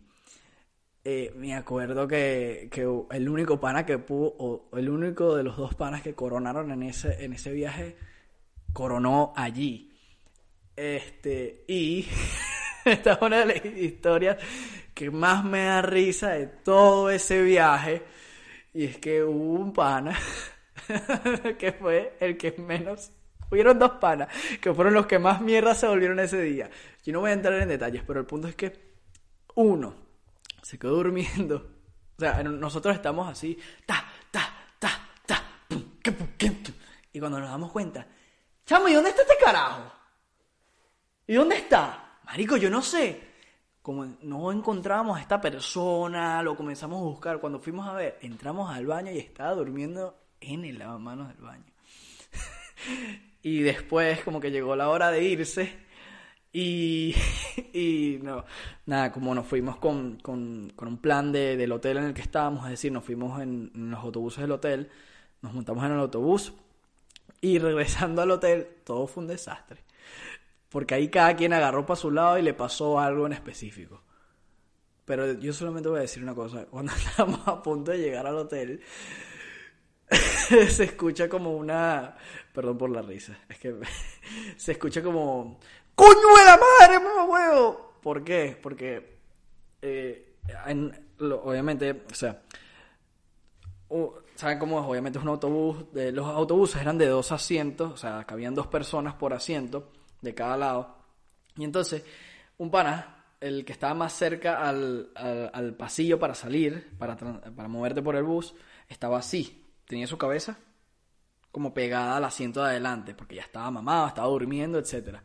me 1.35 1.55
acuerdo 1.55 2.07
que, 2.07 2.69
el 3.11 3.29
único 3.29 3.59
pana 3.59 3.85
que 3.85 3.97
pudo, 3.97 4.35
o 4.37 4.77
el 4.77 4.89
único 4.89 5.35
de 5.35 5.43
los 5.43 5.57
dos 5.57 5.73
panas 5.75 6.01
que 6.01 6.13
coronaron 6.13 6.71
en 6.71 6.83
ese, 6.83 7.23
en 7.23 7.33
ese 7.33 7.51
viaje, 7.51 7.97
coronó 8.73 9.33
allí. 9.35 9.91
Este, 10.75 11.65
y 11.67 12.07
esta 12.93 13.13
es 13.13 13.21
una 13.21 13.45
de 13.45 13.45
las 13.45 13.65
historias 13.65 14.37
que 14.93 15.11
más 15.11 15.43
me 15.43 15.65
da 15.65 15.81
risa 15.81 16.31
de 16.31 16.47
todo 16.47 17.09
ese 17.09 17.41
viaje. 17.41 18.03
Y 18.73 18.85
es 18.85 18.97
que 18.97 19.23
hubo 19.23 19.53
un 19.53 19.73
pana 19.73 20.17
que 21.57 21.73
fue 21.73 22.17
el 22.19 22.37
que 22.37 22.53
menos. 22.57 23.11
Hubieron 23.51 23.79
dos 23.79 23.91
panas 23.93 24.27
que 24.61 24.73
fueron 24.73 24.93
los 24.93 25.07
que 25.07 25.17
más 25.17 25.41
mierda 25.41 25.73
se 25.73 25.87
volvieron 25.87 26.19
ese 26.19 26.41
día. 26.41 26.69
Yo 27.03 27.13
no 27.13 27.21
voy 27.21 27.31
a 27.31 27.33
entrar 27.33 27.55
en 27.55 27.69
detalles, 27.69 28.03
pero 28.05 28.19
el 28.19 28.25
punto 28.25 28.47
es 28.47 28.55
que 28.55 28.89
uno 29.55 29.95
se 30.61 30.77
quedó 30.77 30.95
durmiendo. 30.95 31.55
O 32.17 32.19
sea, 32.19 32.43
nosotros 32.43 32.95
estamos 32.95 33.27
así, 33.29 33.57
ta, 33.85 34.05
ta, 34.29 34.53
ta, 34.77 34.89
ta, 35.25 35.43
y 37.11 37.19
cuando 37.19 37.39
nos 37.39 37.49
damos 37.49 37.71
cuenta, 37.71 38.05
chamo, 38.65 38.87
¿y 38.89 38.93
dónde 38.93 39.09
está 39.09 39.21
este 39.21 39.37
carajo? 39.43 39.91
¿Y 41.25 41.35
dónde 41.35 41.55
está? 41.55 42.08
Marico, 42.29 42.57
yo 42.57 42.69
no 42.69 42.83
sé. 42.83 43.21
Como 43.81 44.05
no 44.21 44.51
encontramos 44.51 45.17
a 45.17 45.21
esta 45.21 45.41
persona, 45.41 46.43
lo 46.43 46.55
comenzamos 46.55 46.99
a 46.99 47.05
buscar. 47.05 47.39
Cuando 47.39 47.59
fuimos 47.59 47.87
a 47.87 47.93
ver, 47.93 48.19
entramos 48.21 48.69
al 48.71 48.85
baño 48.85 49.11
y 49.11 49.17
estaba 49.17 49.55
durmiendo 49.55 50.15
en 50.39 50.63
el 50.63 50.77
lavamanos 50.77 51.29
del 51.29 51.37
baño. 51.37 51.73
y 53.41 53.61
después 53.61 54.23
como 54.23 54.39
que 54.39 54.51
llegó 54.51 54.75
la 54.75 54.89
hora 54.89 55.09
de 55.09 55.23
irse 55.23 55.75
y, 56.53 57.15
y 57.73 58.19
no, 58.21 58.45
nada, 58.85 59.11
como 59.11 59.33
nos 59.33 59.47
fuimos 59.47 59.77
con, 59.77 60.17
con, 60.19 60.71
con 60.75 60.87
un 60.87 60.97
plan 60.99 61.31
de, 61.31 61.57
del 61.57 61.71
hotel 61.71 61.97
en 61.97 62.03
el 62.05 62.13
que 62.13 62.21
estábamos, 62.21 62.65
es 62.65 62.71
decir, 62.71 62.91
nos 62.91 63.03
fuimos 63.03 63.41
en, 63.41 63.71
en 63.73 63.89
los 63.89 63.99
autobuses 64.01 64.41
del 64.41 64.51
hotel, 64.51 64.91
nos 65.41 65.51
montamos 65.53 65.83
en 65.83 65.93
el 65.93 65.99
autobús 65.99 66.53
y 67.41 67.57
regresando 67.57 68.21
al 68.21 68.29
hotel 68.29 68.67
todo 68.83 69.07
fue 69.07 69.23
un 69.23 69.29
desastre. 69.29 69.88
Porque 70.69 70.93
ahí 70.93 71.09
cada 71.09 71.35
quien 71.35 71.53
agarró 71.53 71.85
para 71.85 71.99
su 71.99 72.11
lado 72.11 72.37
y 72.37 72.43
le 72.43 72.53
pasó 72.53 72.99
algo 72.99 73.25
en 73.25 73.33
específico. 73.33 74.03
Pero 75.03 75.33
yo 75.33 75.51
solamente 75.51 75.89
voy 75.89 75.97
a 75.97 76.01
decir 76.01 76.21
una 76.21 76.35
cosa. 76.35 76.65
Cuando 76.65 76.93
estábamos 76.95 77.47
a 77.47 77.61
punto 77.61 77.91
de 77.91 77.97
llegar 77.97 78.27
al 78.27 78.37
hotel, 78.37 78.81
se 80.09 80.83
escucha 80.83 81.27
como 81.27 81.57
una... 81.57 82.15
Perdón 82.53 82.77
por 82.77 82.91
la 82.91 83.01
risa. 83.01 83.37
Es 83.49 83.57
que 83.57 83.75
se 84.57 84.73
escucha 84.73 85.01
como... 85.01 85.59
¡Coño 85.95 86.37
de 86.37 86.45
la 86.45 86.57
madre, 86.57 86.99
mamá 86.99 87.25
huevo! 87.25 87.93
¿Por 88.01 88.23
qué? 88.23 88.57
Porque... 88.61 89.17
eh, 89.81 90.35
obviamente, 91.19 92.03
o 92.09 92.13
sea... 92.13 92.43
¿Saben 94.35 94.59
cómo 94.59 94.79
es? 94.79 94.85
Obviamente 94.85 95.17
es 95.17 95.23
un 95.23 95.29
autobús. 95.29 95.85
los 95.93 96.27
autobuses 96.27 96.79
eran 96.79 96.99
de 96.99 97.07
dos 97.07 97.31
asientos, 97.31 97.91
o 97.91 97.97
sea, 97.97 98.23
cabían 98.25 98.53
dos 98.53 98.67
personas 98.67 99.15
por 99.15 99.33
asiento 99.33 99.91
de 100.21 100.33
cada 100.35 100.57
lado. 100.57 100.95
Y 101.57 101.63
entonces, 101.63 102.03
un 102.57 102.71
pana, 102.71 103.25
el 103.39 103.65
que 103.65 103.73
estaba 103.73 103.93
más 103.93 104.13
cerca 104.13 104.67
al, 104.67 105.11
al- 105.15 105.75
pasillo 105.75 106.19
para 106.19 106.35
salir, 106.35 106.89
para, 106.97 107.15
para 107.17 107.67
moverte 107.67 108.01
por 108.01 108.15
el 108.15 108.23
bus, 108.23 108.53
estaba 108.87 109.19
así. 109.19 109.65
Tenía 109.85 110.07
su 110.07 110.17
cabeza 110.17 110.57
como 111.51 111.73
pegada 111.73 112.17
al 112.17 112.23
asiento 112.25 112.61
de 112.63 112.69
adelante, 112.71 113.13
porque 113.15 113.35
ya 113.35 113.41
estaba 113.43 113.71
mamado, 113.71 114.07
estaba 114.07 114.27
durmiendo, 114.27 114.77
etcétera. 114.79 115.23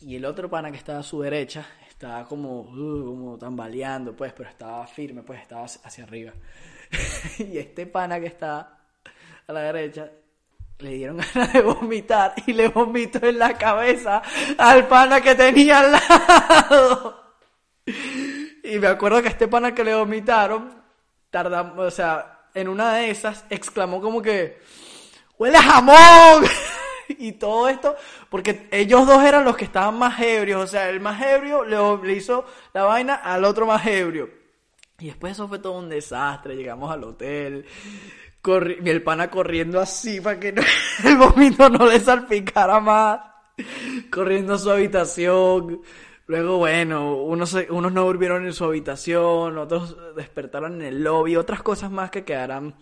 Y 0.00 0.14
el 0.16 0.24
otro 0.24 0.48
pana 0.48 0.70
que 0.70 0.76
estaba 0.76 1.00
a 1.00 1.02
su 1.02 1.20
derecha 1.20 1.66
estaba 1.88 2.24
como, 2.26 2.60
uh, 2.60 3.04
como 3.06 3.38
tambaleando, 3.38 4.14
pues, 4.14 4.32
pero 4.32 4.48
estaba 4.48 4.86
firme, 4.86 5.22
pues, 5.24 5.40
estaba 5.42 5.64
hacia 5.64 6.04
arriba. 6.04 6.32
y 7.38 7.58
este 7.58 7.86
pana 7.86 8.20
que 8.20 8.26
está 8.26 8.78
a 9.46 9.52
la 9.52 9.60
derecha 9.62 10.10
le 10.78 10.90
dieron 10.90 11.16
ganas 11.34 11.52
de 11.52 11.62
vomitar 11.62 12.34
y 12.46 12.52
le 12.52 12.68
vomitó 12.68 13.26
en 13.26 13.38
la 13.38 13.56
cabeza 13.56 14.22
al 14.56 14.86
pana 14.86 15.20
que 15.20 15.34
tenía 15.34 15.80
al 15.80 15.92
lado. 15.92 17.34
Y 18.62 18.78
me 18.78 18.86
acuerdo 18.86 19.22
que 19.22 19.28
este 19.28 19.48
pana 19.48 19.74
que 19.74 19.84
le 19.84 19.94
vomitaron, 19.94 20.82
tardamos, 21.30 21.78
o 21.78 21.90
sea, 21.90 22.48
en 22.54 22.68
una 22.68 22.94
de 22.94 23.10
esas 23.10 23.44
exclamó 23.50 24.00
como 24.00 24.20
que, 24.20 24.60
¡huele 25.38 25.56
a 25.56 25.62
jamón! 25.62 26.44
y 27.08 27.32
todo 27.32 27.68
esto, 27.68 27.96
porque 28.28 28.68
ellos 28.70 29.06
dos 29.06 29.22
eran 29.22 29.44
los 29.44 29.56
que 29.56 29.64
estaban 29.64 29.98
más 29.98 30.20
ebrios, 30.20 30.62
o 30.62 30.66
sea, 30.66 30.90
el 30.90 31.00
más 31.00 31.20
ebrio 31.22 31.64
le 31.64 32.12
hizo 32.12 32.44
la 32.74 32.84
vaina 32.84 33.14
al 33.14 33.44
otro 33.44 33.66
más 33.66 33.86
ebrio. 33.86 34.30
Y 35.00 35.06
después 35.06 35.32
eso 35.32 35.48
fue 35.48 35.60
todo 35.60 35.74
un 35.74 35.88
desastre, 35.88 36.56
llegamos 36.56 36.90
al 36.92 37.04
hotel, 37.04 37.64
corri- 38.42 38.86
el 38.88 39.02
pana 39.02 39.30
corriendo 39.30 39.80
así 39.80 40.20
para 40.20 40.38
que 40.40 40.48
el 41.04 41.16
vómito 41.16 41.68
no 41.68 41.86
le 41.86 41.98
salpicara 42.00 42.80
más, 42.80 43.20
corriendo 44.10 44.54
a 44.54 44.58
su 44.58 44.70
habitación. 44.70 45.80
Luego, 46.26 46.58
bueno, 46.58 47.16
unos, 47.22 47.56
unos 47.70 47.90
no 47.92 48.04
durmieron 48.04 48.44
en 48.44 48.52
su 48.52 48.64
habitación, 48.64 49.56
otros 49.56 49.96
despertaron 50.14 50.74
en 50.74 50.82
el 50.88 51.02
lobby, 51.02 51.36
otras 51.36 51.62
cosas 51.62 51.90
más 51.90 52.10
que 52.10 52.24
quedarán 52.24 52.74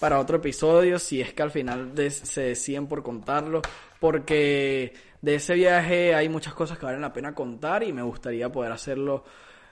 para 0.00 0.18
otro 0.18 0.38
episodio, 0.38 0.98
si 0.98 1.20
es 1.20 1.32
que 1.32 1.42
al 1.44 1.52
final 1.52 1.92
se 2.10 2.40
deciden 2.42 2.88
por 2.88 3.04
contarlo, 3.04 3.62
porque 4.00 4.92
de 5.22 5.36
ese 5.36 5.54
viaje 5.54 6.16
hay 6.16 6.28
muchas 6.28 6.52
cosas 6.52 6.76
que 6.76 6.84
valen 6.84 7.00
la 7.00 7.12
pena 7.12 7.32
contar 7.32 7.84
y 7.84 7.92
me 7.92 8.02
gustaría 8.02 8.50
poder 8.50 8.72
hacerlo 8.72 9.24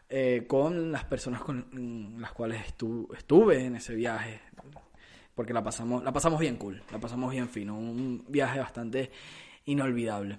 eh, 0.09 0.45
con 0.47 0.93
las 0.93 1.05
personas 1.05 1.41
con 1.43 1.67
mm, 1.73 2.21
las 2.21 2.31
cuales 2.33 2.63
estu- 2.65 3.09
estuve 3.17 3.65
en 3.65 3.75
ese 3.77 3.97
viaje, 3.97 4.41
porque 5.35 5.53
la 5.53 5.63
pasamos, 5.63 6.03
la 6.05 6.13
pasamos 6.13 6.41
bien 6.41 6.57
cool, 6.57 6.83
la 6.91 6.99
pasamos 6.99 7.31
bien 7.31 7.49
fino, 7.49 7.77
un 7.77 8.25
viaje 8.29 8.59
bastante 8.59 9.11
inolvidable. 9.65 10.39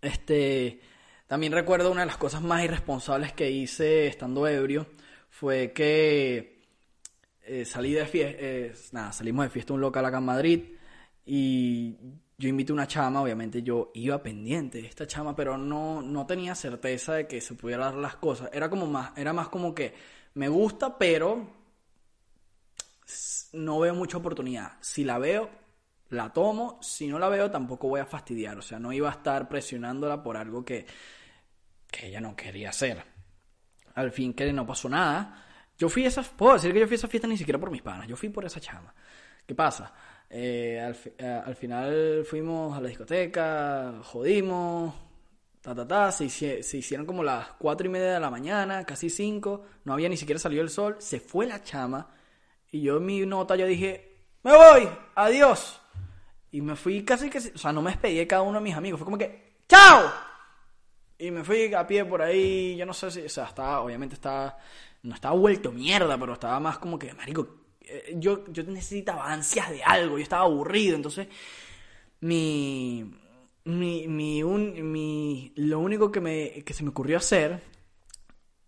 Este, 0.00 0.80
también 1.26 1.52
recuerdo 1.52 1.90
una 1.90 2.02
de 2.02 2.06
las 2.06 2.16
cosas 2.16 2.42
más 2.42 2.64
irresponsables 2.64 3.32
que 3.32 3.50
hice 3.50 4.06
estando 4.06 4.46
ebrio 4.46 4.86
fue 5.30 5.72
que 5.72 6.58
eh, 7.42 7.64
salí 7.64 7.92
de 7.92 8.06
fiesta, 8.06 8.78
nada, 8.92 9.12
salimos 9.12 9.44
de 9.44 9.50
fiesta 9.50 9.74
un 9.74 9.80
local 9.80 10.04
acá 10.04 10.18
en 10.18 10.24
Madrid 10.24 10.62
y 11.26 11.96
yo 12.38 12.48
invité 12.48 12.72
una 12.72 12.86
chama, 12.86 13.20
obviamente 13.20 13.62
yo 13.62 13.90
iba 13.94 14.22
pendiente 14.22 14.80
de 14.80 14.86
esta 14.86 15.06
chama, 15.06 15.34
pero 15.34 15.58
no, 15.58 16.00
no 16.00 16.24
tenía 16.26 16.54
certeza 16.54 17.14
de 17.14 17.26
que 17.26 17.40
se 17.40 17.54
pudiera 17.54 17.86
dar 17.86 17.94
las 17.94 18.16
cosas. 18.16 18.48
Era 18.52 18.70
como 18.70 18.86
más, 18.86 19.10
era 19.16 19.32
más 19.32 19.48
como 19.48 19.74
que 19.74 19.92
me 20.34 20.48
gusta, 20.48 20.96
pero 20.96 21.48
no 23.52 23.80
veo 23.80 23.94
mucha 23.94 24.18
oportunidad. 24.18 24.72
Si 24.80 25.04
la 25.04 25.18
veo, 25.18 25.50
la 26.10 26.32
tomo. 26.32 26.78
Si 26.82 27.06
no 27.06 27.18
la 27.18 27.28
veo, 27.28 27.50
tampoco 27.50 27.88
voy 27.88 28.00
a 28.00 28.06
fastidiar. 28.06 28.58
O 28.58 28.62
sea, 28.62 28.78
no 28.78 28.92
iba 28.92 29.08
a 29.08 29.12
estar 29.12 29.48
presionándola 29.48 30.22
por 30.22 30.36
algo 30.36 30.64
que, 30.64 30.86
que 31.90 32.08
ella 32.08 32.20
no 32.20 32.36
quería 32.36 32.70
hacer. 32.70 33.02
Al 33.94 34.12
fin 34.12 34.34
que 34.34 34.52
no 34.52 34.66
pasó 34.66 34.88
nada. 34.88 35.44
Yo 35.78 35.88
fui 35.88 36.04
a 36.04 36.08
esa, 36.08 36.22
puedo 36.22 36.54
decir 36.54 36.72
que 36.72 36.80
yo 36.80 36.86
fui 36.86 36.94
a 36.94 36.96
esa 36.96 37.08
fiesta 37.08 37.28
ni 37.28 37.36
siquiera 37.36 37.58
por 37.58 37.70
mis 37.70 37.82
panas, 37.82 38.08
yo 38.08 38.16
fui 38.16 38.28
por 38.30 38.44
esa 38.44 38.60
chama. 38.60 38.92
¿Qué 39.46 39.54
pasa? 39.54 39.94
Eh, 40.28 40.92
eh, 41.16 41.42
al 41.44 41.54
final 41.54 42.24
fuimos 42.28 42.76
a 42.76 42.80
la 42.80 42.88
discoteca, 42.88 44.00
jodimos, 44.02 44.92
ta 45.60 45.76
ta 45.76 45.86
ta, 45.86 46.10
se, 46.10 46.28
se 46.28 46.76
hicieron 46.76 47.06
como 47.06 47.22
las 47.22 47.50
cuatro 47.52 47.86
y 47.86 47.90
media 47.90 48.14
de 48.14 48.20
la 48.20 48.28
mañana, 48.28 48.84
casi 48.84 49.08
cinco, 49.08 49.66
no 49.84 49.92
había 49.92 50.08
ni 50.08 50.16
siquiera 50.16 50.40
salido 50.40 50.62
el 50.62 50.68
sol, 50.68 50.96
se 50.98 51.20
fue 51.20 51.46
la 51.46 51.62
chama 51.62 52.17
y 52.70 52.82
yo 52.82 52.96
en 52.98 53.06
mi 53.06 53.20
nota 53.26 53.56
yo 53.56 53.66
dije, 53.66 54.16
me 54.42 54.52
voy, 54.56 54.88
adiós. 55.14 55.80
Y 56.50 56.60
me 56.62 56.76
fui 56.76 57.04
casi 57.04 57.28
que, 57.28 57.38
o 57.38 57.58
sea, 57.58 57.72
no 57.72 57.82
me 57.82 57.90
despedí 57.90 58.16
de 58.16 58.26
cada 58.26 58.42
uno 58.42 58.58
de 58.58 58.64
mis 58.64 58.74
amigos, 58.74 58.98
fue 58.98 59.04
como 59.04 59.18
que, 59.18 59.58
¡chao! 59.68 60.10
Y 61.18 61.30
me 61.30 61.42
fui 61.44 61.72
a 61.74 61.86
pie 61.86 62.04
por 62.04 62.22
ahí, 62.22 62.76
yo 62.76 62.86
no 62.86 62.92
sé 62.94 63.10
si, 63.10 63.20
o 63.22 63.28
sea, 63.28 63.44
estaba, 63.46 63.80
obviamente 63.80 64.14
estaba, 64.14 64.56
no 65.02 65.14
estaba 65.14 65.34
vuelto 65.34 65.72
mierda, 65.72 66.16
pero 66.16 66.34
estaba 66.34 66.60
más 66.60 66.78
como 66.78 66.98
que, 66.98 67.12
marico, 67.12 67.48
eh, 67.80 68.14
yo, 68.16 68.44
yo 68.52 68.62
necesitaba 68.64 69.30
ansias 69.30 69.68
de 69.70 69.82
algo, 69.82 70.16
yo 70.16 70.22
estaba 70.22 70.44
aburrido, 70.44 70.94
entonces, 70.96 71.26
mi, 72.20 73.10
mi, 73.64 74.08
mi, 74.08 74.42
un- 74.42 74.90
mi, 74.92 75.52
lo 75.56 75.80
único 75.80 76.10
que 76.10 76.20
me, 76.20 76.64
que 76.64 76.72
se 76.72 76.82
me 76.82 76.90
ocurrió 76.90 77.18
hacer, 77.18 77.62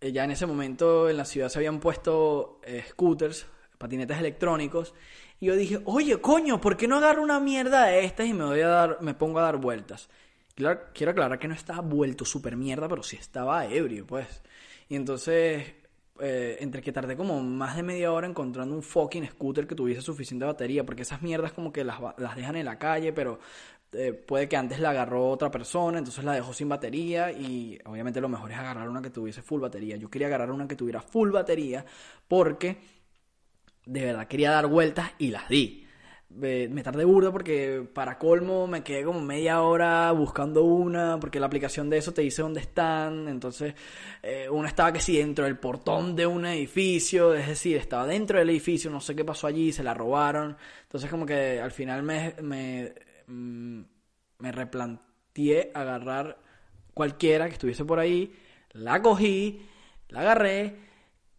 eh, 0.00 0.12
ya 0.12 0.24
en 0.24 0.30
ese 0.32 0.46
momento 0.46 1.08
en 1.08 1.16
la 1.16 1.24
ciudad 1.24 1.48
se 1.48 1.58
habían 1.58 1.80
puesto 1.80 2.60
eh, 2.64 2.84
scooters, 2.88 3.46
patinetes 3.80 4.18
electrónicos, 4.18 4.94
y 5.40 5.46
yo 5.46 5.56
dije, 5.56 5.80
oye, 5.86 6.20
coño, 6.20 6.60
¿por 6.60 6.76
qué 6.76 6.86
no 6.86 6.98
agarro 6.98 7.22
una 7.22 7.40
mierda 7.40 7.86
de 7.86 8.04
estas 8.04 8.26
y 8.26 8.34
me 8.34 8.44
voy 8.44 8.60
a 8.60 8.68
dar, 8.68 8.98
me 9.00 9.14
pongo 9.14 9.38
a 9.38 9.42
dar 9.42 9.56
vueltas? 9.56 10.10
Claro, 10.54 10.80
quiero 10.92 11.12
aclarar 11.12 11.38
que 11.38 11.48
no 11.48 11.54
estaba 11.54 11.80
vuelto 11.80 12.26
super 12.26 12.56
mierda, 12.56 12.86
pero 12.88 13.02
sí 13.02 13.16
estaba 13.16 13.64
ebrio, 13.64 14.06
pues. 14.06 14.42
Y 14.90 14.96
entonces, 14.96 15.72
eh, 16.20 16.58
entre 16.60 16.82
que 16.82 16.92
tardé 16.92 17.16
como 17.16 17.42
más 17.42 17.74
de 17.74 17.82
media 17.82 18.12
hora 18.12 18.26
encontrando 18.26 18.74
un 18.74 18.82
fucking 18.82 19.26
scooter 19.30 19.66
que 19.66 19.74
tuviese 19.74 20.02
suficiente 20.02 20.44
batería, 20.44 20.84
porque 20.84 21.00
esas 21.00 21.22
mierdas 21.22 21.52
como 21.52 21.72
que 21.72 21.82
las, 21.82 21.98
las 22.18 22.36
dejan 22.36 22.56
en 22.56 22.66
la 22.66 22.78
calle, 22.78 23.14
pero 23.14 23.38
eh, 23.92 24.12
puede 24.12 24.46
que 24.46 24.58
antes 24.58 24.78
la 24.78 24.90
agarró 24.90 25.26
otra 25.30 25.50
persona, 25.50 25.96
entonces 25.96 26.22
la 26.22 26.34
dejó 26.34 26.52
sin 26.52 26.68
batería 26.68 27.32
y 27.32 27.78
obviamente 27.86 28.20
lo 28.20 28.28
mejor 28.28 28.52
es 28.52 28.58
agarrar 28.58 28.90
una 28.90 29.00
que 29.00 29.08
tuviese 29.08 29.40
full 29.40 29.62
batería. 29.62 29.96
Yo 29.96 30.10
quería 30.10 30.26
agarrar 30.26 30.50
una 30.50 30.68
que 30.68 30.76
tuviera 30.76 31.00
full 31.00 31.30
batería 31.30 31.86
porque 32.28 32.99
de 33.86 34.04
verdad 34.04 34.28
quería 34.28 34.50
dar 34.50 34.66
vueltas 34.66 35.10
y 35.18 35.28
las 35.28 35.48
di. 35.48 35.86
Me, 36.28 36.68
tardé 36.84 37.04
burda 37.04 37.32
porque 37.32 37.84
para 37.92 38.16
colmo 38.16 38.68
me 38.68 38.84
quedé 38.84 39.02
como 39.02 39.20
media 39.20 39.62
hora 39.62 40.12
buscando 40.12 40.62
una, 40.62 41.18
porque 41.18 41.40
la 41.40 41.46
aplicación 41.46 41.90
de 41.90 41.98
eso 41.98 42.14
te 42.14 42.22
dice 42.22 42.42
dónde 42.42 42.60
están, 42.60 43.26
entonces 43.26 43.74
eh, 44.22 44.48
una 44.48 44.68
estaba 44.68 44.92
que 44.92 45.00
sí 45.00 45.18
dentro 45.18 45.44
del 45.44 45.58
portón 45.58 46.14
de 46.14 46.28
un 46.28 46.46
edificio, 46.46 47.34
es 47.34 47.48
decir, 47.48 47.76
estaba 47.78 48.06
dentro 48.06 48.38
del 48.38 48.48
edificio, 48.48 48.92
no 48.92 49.00
sé 49.00 49.16
qué 49.16 49.24
pasó 49.24 49.48
allí, 49.48 49.72
se 49.72 49.82
la 49.82 49.92
robaron, 49.92 50.56
entonces 50.82 51.10
como 51.10 51.26
que 51.26 51.60
al 51.60 51.72
final 51.72 52.04
me, 52.04 52.36
me, 52.40 52.94
mm, 53.26 53.80
me 54.38 54.52
replanteé 54.52 55.72
agarrar 55.74 56.38
cualquiera 56.94 57.46
que 57.46 57.54
estuviese 57.54 57.84
por 57.84 57.98
ahí, 57.98 58.32
la 58.70 59.02
cogí, 59.02 59.66
la 60.10 60.20
agarré 60.20 60.89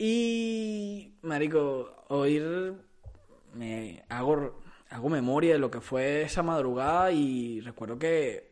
y, 0.04 1.14
marico, 1.22 2.06
oír, 2.08 2.74
me 3.54 4.04
hago, 4.10 4.60
hago 4.90 5.10
memoria 5.10 5.54
de 5.54 5.60
lo 5.60 5.70
que 5.70 5.80
fue 5.80 6.24
esa 6.24 6.42
madrugada 6.42 7.12
y 7.12 7.62
recuerdo 7.62 8.00
que 8.00 8.52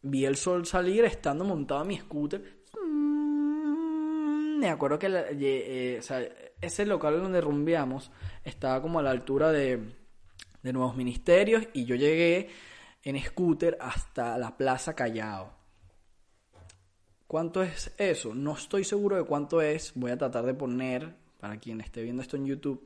vi 0.00 0.24
el 0.24 0.36
sol 0.36 0.64
salir 0.64 1.04
estando 1.04 1.44
montado 1.44 1.82
en 1.82 1.88
mi 1.88 1.98
scooter. 1.98 2.62
Mm, 2.82 4.60
me 4.60 4.70
acuerdo 4.70 4.98
que 4.98 5.08
eh, 5.12 6.00
ese 6.58 6.86
local 6.86 7.20
donde 7.20 7.42
rumbeamos 7.42 8.10
estaba 8.42 8.80
como 8.80 8.98
a 8.98 9.02
la 9.02 9.10
altura 9.10 9.52
de, 9.52 9.92
de 10.62 10.72
Nuevos 10.72 10.96
Ministerios 10.96 11.68
y 11.74 11.84
yo 11.84 11.96
llegué 11.96 12.48
en 13.02 13.22
scooter 13.22 13.76
hasta 13.78 14.38
la 14.38 14.56
Plaza 14.56 14.94
Callao. 14.94 15.57
¿Cuánto 17.28 17.62
es 17.62 17.92
eso? 17.98 18.34
No 18.34 18.54
estoy 18.54 18.84
seguro 18.84 19.16
de 19.16 19.24
cuánto 19.24 19.60
es. 19.60 19.92
Voy 19.94 20.10
a 20.10 20.16
tratar 20.16 20.46
de 20.46 20.54
poner, 20.54 21.14
para 21.38 21.58
quien 21.58 21.82
esté 21.82 22.02
viendo 22.02 22.22
esto 22.22 22.38
en 22.38 22.46
YouTube, 22.46 22.82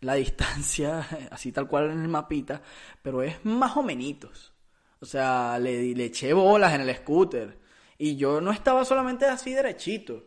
la 0.00 0.14
distancia, 0.14 1.06
así 1.30 1.52
tal 1.52 1.68
cual 1.68 1.92
en 1.92 2.02
el 2.02 2.08
mapita, 2.08 2.60
pero 3.02 3.22
es 3.22 3.44
más 3.44 3.76
o 3.76 3.84
menos. 3.84 4.52
O 5.00 5.06
sea, 5.06 5.60
le, 5.60 5.94
le 5.94 6.06
eché 6.06 6.32
bolas 6.32 6.74
en 6.74 6.80
el 6.80 6.96
scooter. 6.96 7.56
Y 7.96 8.16
yo 8.16 8.40
no 8.40 8.50
estaba 8.50 8.84
solamente 8.84 9.26
así 9.26 9.54
derechito. 9.54 10.24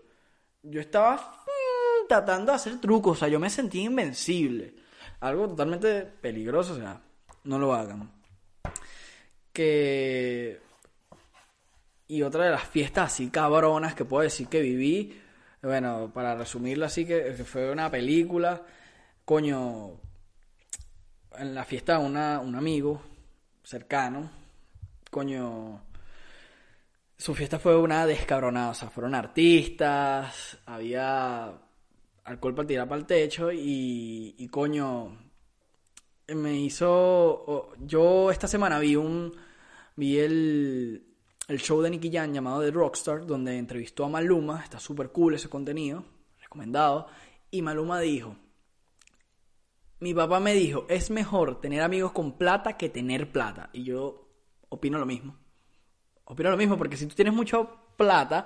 Yo 0.63 0.79
estaba 0.79 1.17
mm, 1.17 2.07
tratando 2.07 2.53
de 2.53 2.55
hacer 2.55 2.79
trucos. 2.79 3.17
O 3.17 3.19
sea, 3.19 3.27
yo 3.27 3.39
me 3.39 3.49
sentí 3.49 3.81
invencible. 3.81 4.75
Algo 5.19 5.49
totalmente 5.49 6.03
peligroso. 6.05 6.73
O 6.73 6.77
sea, 6.77 7.01
no 7.43 7.59
lo 7.59 7.73
hagan. 7.73 8.13
Que 9.51 10.61
y 12.07 12.21
otra 12.21 12.45
de 12.45 12.51
las 12.51 12.63
fiestas 12.63 13.13
así 13.13 13.29
cabronas 13.29 13.95
que 13.95 14.05
puedo 14.05 14.23
decir 14.23 14.47
que 14.47 14.61
viví, 14.61 15.21
bueno, 15.61 16.11
para 16.13 16.35
resumirlo 16.35 16.85
así, 16.85 17.05
que, 17.05 17.33
fue 17.33 17.71
una 17.71 17.89
película, 17.91 18.61
coño, 19.25 19.99
en 21.37 21.53
la 21.55 21.65
fiesta 21.65 21.97
de 21.97 22.05
una, 22.05 22.39
un 22.39 22.55
amigo 22.55 23.01
cercano, 23.63 24.29
coño, 25.11 25.81
su 27.17 27.35
fiesta 27.35 27.59
fue 27.59 27.77
una 27.77 28.05
descabronada, 28.05 28.69
o 28.69 28.73
sea, 28.73 28.89
fueron 28.89 29.15
artistas, 29.15 30.59
había 30.65 31.51
alcohol 32.23 32.55
para 32.55 32.67
tirar 32.67 32.87
para 32.87 32.99
el 32.99 33.07
techo 33.07 33.51
y, 33.51 34.35
y 34.37 34.47
coño, 34.47 35.17
me 36.27 36.59
hizo, 36.59 37.73
yo 37.79 38.31
esta 38.31 38.47
semana 38.47 38.79
vi 38.79 38.95
un, 38.95 39.33
vi 39.95 40.19
el, 40.19 41.06
el 41.47 41.59
show 41.59 41.81
de 41.81 41.89
Nicky 41.89 42.11
Jam 42.11 42.33
llamado 42.33 42.61
The 42.61 42.71
Rockstar, 42.71 43.25
donde 43.25 43.57
entrevistó 43.57 44.05
a 44.05 44.09
Maluma, 44.09 44.61
está 44.61 44.79
súper 44.79 45.09
cool 45.11 45.35
ese 45.35 45.49
contenido, 45.49 46.03
recomendado, 46.41 47.07
y 47.49 47.61
Maluma 47.61 47.99
dijo, 48.01 48.35
mi 49.99 50.13
papá 50.13 50.39
me 50.39 50.53
dijo, 50.53 50.85
es 50.89 51.09
mejor 51.09 51.61
tener 51.61 51.81
amigos 51.81 52.11
con 52.11 52.37
plata 52.37 52.77
que 52.77 52.89
tener 52.89 53.31
plata, 53.31 53.69
y 53.71 53.83
yo 53.85 54.29
opino 54.69 54.99
lo 54.99 55.05
mismo, 55.05 55.37
opino 56.25 56.51
lo 56.51 56.57
mismo, 56.57 56.77
porque 56.77 56.97
si 56.97 57.07
tú 57.07 57.15
tienes 57.15 57.33
mucha 57.33 57.65
plata, 57.95 58.45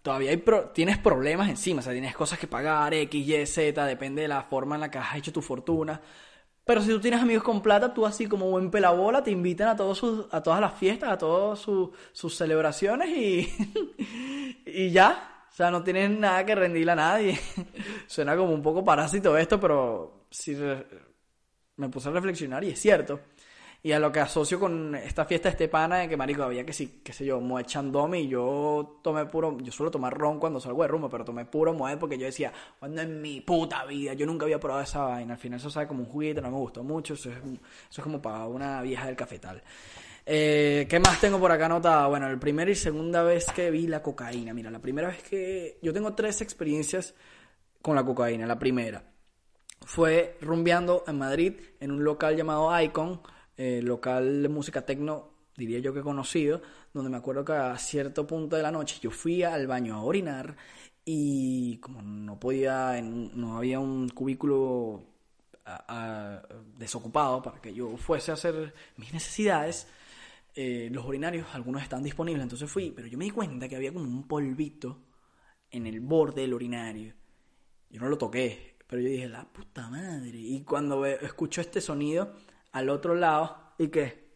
todavía 0.00 0.30
hay 0.30 0.44
tienes 0.72 0.98
problemas 0.98 1.48
encima, 1.48 1.80
o 1.80 1.82
sea, 1.82 1.92
tienes 1.92 2.14
cosas 2.14 2.38
que 2.38 2.46
pagar, 2.46 2.94
X, 2.94 3.26
Y, 3.26 3.46
Z, 3.46 3.84
depende 3.86 4.22
de 4.22 4.28
la 4.28 4.42
forma 4.42 4.76
en 4.76 4.82
la 4.82 4.90
que 4.90 4.98
has 4.98 5.16
hecho 5.16 5.32
tu 5.32 5.42
fortuna, 5.42 6.00
pero 6.64 6.80
si 6.80 6.88
tú 6.88 7.00
tienes 7.00 7.20
amigos 7.20 7.44
con 7.44 7.60
plata, 7.60 7.92
tú 7.92 8.06
así 8.06 8.26
como 8.26 8.50
buen 8.50 8.70
pelabola 8.70 9.22
te 9.22 9.30
invitan 9.30 9.68
a, 9.68 9.76
todos 9.76 9.98
sus, 9.98 10.26
a 10.30 10.42
todas 10.42 10.60
las 10.60 10.74
fiestas, 10.74 11.12
a 11.12 11.18
todas 11.18 11.58
sus 11.58 12.36
celebraciones 12.36 13.08
y, 13.10 13.52
y 14.66 14.90
ya. 14.90 15.30
O 15.50 15.56
sea, 15.56 15.70
no 15.70 15.84
tienes 15.84 16.10
nada 16.10 16.44
que 16.44 16.54
rendirle 16.54 16.92
a 16.92 16.96
nadie. 16.96 17.38
Suena 18.06 18.36
como 18.36 18.52
un 18.52 18.62
poco 18.62 18.84
parásito 18.84 19.36
esto, 19.36 19.60
pero 19.60 20.26
sí 20.30 20.56
me 21.76 21.88
puse 21.88 22.08
a 22.08 22.12
reflexionar 22.12 22.64
y 22.64 22.70
es 22.70 22.80
cierto. 22.80 23.20
Y 23.84 23.92
a 23.92 23.98
lo 23.98 24.10
que 24.10 24.18
asocio 24.18 24.58
con 24.58 24.94
esta 24.94 25.26
fiesta 25.26 25.50
este 25.50 25.68
pana, 25.68 25.98
de 25.98 26.08
que 26.08 26.16
marico 26.16 26.42
había 26.42 26.64
que 26.64 26.72
sí, 26.72 27.02
qué 27.04 27.12
sé 27.12 27.26
yo, 27.26 27.38
Moet 27.38 27.66
Chandomi, 27.66 28.20
y 28.20 28.28
yo 28.28 28.98
tomé 29.02 29.26
puro, 29.26 29.58
yo 29.60 29.70
suelo 29.70 29.90
tomar 29.90 30.16
ron 30.16 30.40
cuando 30.40 30.58
salgo 30.58 30.80
de 30.80 30.88
rumbo, 30.88 31.10
pero 31.10 31.22
tomé 31.22 31.44
puro 31.44 31.74
Moet 31.74 31.98
porque 31.98 32.16
yo 32.16 32.24
decía, 32.24 32.50
cuando 32.78 33.02
en 33.02 33.20
mi 33.20 33.42
puta 33.42 33.84
vida, 33.84 34.14
yo 34.14 34.24
nunca 34.24 34.46
había 34.46 34.58
probado 34.58 34.82
esa 34.82 35.02
vaina, 35.02 35.34
al 35.34 35.38
final 35.38 35.60
eso 35.60 35.68
sabe 35.68 35.86
como 35.86 36.00
un 36.00 36.08
juguete, 36.08 36.40
no 36.40 36.50
me 36.50 36.56
gustó 36.56 36.82
mucho, 36.82 37.12
eso 37.12 37.30
es, 37.30 37.36
eso 37.36 37.46
es 37.90 38.02
como 38.02 38.22
para 38.22 38.46
una 38.46 38.80
vieja 38.80 39.04
del 39.04 39.16
cafetal. 39.16 39.62
Eh, 40.24 40.86
¿Qué 40.88 40.98
más 40.98 41.20
tengo 41.20 41.38
por 41.38 41.52
acá 41.52 41.66
anotado? 41.66 42.08
Bueno, 42.08 42.26
la 42.30 42.40
primera 42.40 42.70
y 42.70 42.74
segunda 42.74 43.22
vez 43.22 43.44
que 43.54 43.70
vi 43.70 43.86
la 43.86 44.02
cocaína. 44.02 44.54
Mira, 44.54 44.70
la 44.70 44.78
primera 44.78 45.08
vez 45.08 45.22
que. 45.22 45.78
Yo 45.82 45.92
tengo 45.92 46.14
tres 46.14 46.40
experiencias 46.40 47.14
con 47.82 47.94
la 47.94 48.02
cocaína. 48.02 48.46
La 48.46 48.58
primera 48.58 49.04
fue 49.84 50.38
rumbeando 50.40 51.04
en 51.06 51.18
Madrid 51.18 51.60
en 51.80 51.90
un 51.90 52.02
local 52.02 52.34
llamado 52.34 52.80
Icon 52.80 53.20
eh, 53.56 53.80
local 53.82 54.42
de 54.42 54.48
música 54.48 54.84
tecno, 54.84 55.30
diría 55.56 55.78
yo 55.78 55.94
que 55.94 56.02
conocido, 56.02 56.62
donde 56.92 57.10
me 57.10 57.16
acuerdo 57.16 57.44
que 57.44 57.52
a 57.52 57.76
cierto 57.78 58.26
punto 58.26 58.56
de 58.56 58.62
la 58.62 58.72
noche 58.72 58.98
yo 59.00 59.10
fui 59.10 59.42
al 59.42 59.66
baño 59.66 59.94
a 59.94 60.02
orinar 60.02 60.56
y 61.04 61.78
como 61.78 62.02
no 62.02 62.40
podía, 62.40 63.00
no 63.02 63.56
había 63.56 63.78
un 63.80 64.08
cubículo 64.08 65.04
desocupado 66.76 67.42
para 67.42 67.60
que 67.60 67.72
yo 67.72 67.96
fuese 67.96 68.30
a 68.30 68.34
hacer 68.34 68.74
mis 68.96 69.12
necesidades, 69.12 69.86
eh, 70.54 70.88
los 70.92 71.04
urinarios, 71.04 71.46
algunos 71.52 71.82
están 71.82 72.02
disponibles, 72.02 72.42
entonces 72.42 72.70
fui, 72.70 72.92
pero 72.94 73.08
yo 73.08 73.18
me 73.18 73.24
di 73.24 73.30
cuenta 73.30 73.68
que 73.68 73.76
había 73.76 73.92
como 73.92 74.04
un 74.04 74.28
polvito 74.28 75.00
en 75.70 75.86
el 75.86 76.00
borde 76.00 76.42
del 76.42 76.54
urinario. 76.54 77.14
Yo 77.90 78.00
no 78.00 78.08
lo 78.08 78.18
toqué, 78.18 78.76
pero 78.86 79.02
yo 79.02 79.08
dije, 79.08 79.28
la 79.28 79.44
puta 79.52 79.88
madre. 79.88 80.38
Y 80.38 80.62
cuando 80.62 81.04
escucho 81.06 81.60
este 81.60 81.80
sonido, 81.80 82.34
al 82.74 82.90
otro 82.90 83.14
lado 83.14 83.56
y 83.78 83.88
que 83.88 84.34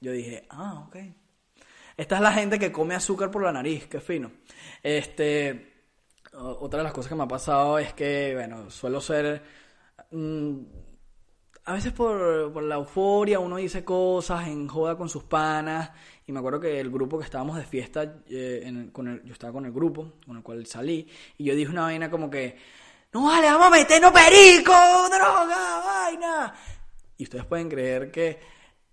yo 0.00 0.12
dije, 0.12 0.46
ah, 0.48 0.84
ok. 0.86 0.96
Esta 1.96 2.16
es 2.16 2.22
la 2.22 2.32
gente 2.32 2.58
que 2.58 2.72
come 2.72 2.94
azúcar 2.94 3.30
por 3.30 3.42
la 3.42 3.52
nariz, 3.52 3.86
qué 3.88 4.00
fino. 4.00 4.30
Este, 4.82 5.72
otra 6.32 6.78
de 6.78 6.84
las 6.84 6.92
cosas 6.92 7.10
que 7.10 7.16
me 7.16 7.24
ha 7.24 7.28
pasado 7.28 7.78
es 7.78 7.92
que, 7.92 8.32
bueno, 8.34 8.70
suelo 8.70 9.00
ser... 9.00 9.42
Mm, 10.12 10.60
a 11.64 11.74
veces 11.74 11.92
por, 11.92 12.52
por, 12.52 12.64
la 12.64 12.74
euforia 12.74 13.38
uno 13.38 13.56
dice 13.56 13.84
cosas 13.84 14.48
en 14.48 14.66
joda 14.66 14.96
con 14.96 15.08
sus 15.08 15.24
panas. 15.24 15.90
Y 16.26 16.32
me 16.32 16.38
acuerdo 16.38 16.60
que 16.60 16.78
el 16.80 16.90
grupo 16.90 17.18
que 17.18 17.24
estábamos 17.24 17.56
de 17.56 17.64
fiesta, 17.64 18.22
eh, 18.28 18.88
con 18.92 19.08
el, 19.08 19.22
yo 19.24 19.32
estaba 19.32 19.52
con 19.52 19.66
el 19.66 19.72
grupo 19.72 20.14
con 20.24 20.36
el 20.36 20.42
cual 20.42 20.64
salí. 20.66 21.08
Y 21.38 21.44
yo 21.44 21.56
dije 21.56 21.70
una 21.70 21.82
vaina 21.82 22.10
como 22.10 22.30
que, 22.30 22.56
no 23.12 23.24
vale, 23.24 23.46
vamos 23.46 23.66
a 23.66 23.70
meternos 23.70 24.12
perico, 24.12 24.72
droga, 24.72 25.82
vaina. 25.84 26.54
Y 27.18 27.24
ustedes 27.24 27.44
pueden 27.44 27.68
creer 27.68 28.10
que 28.10 28.40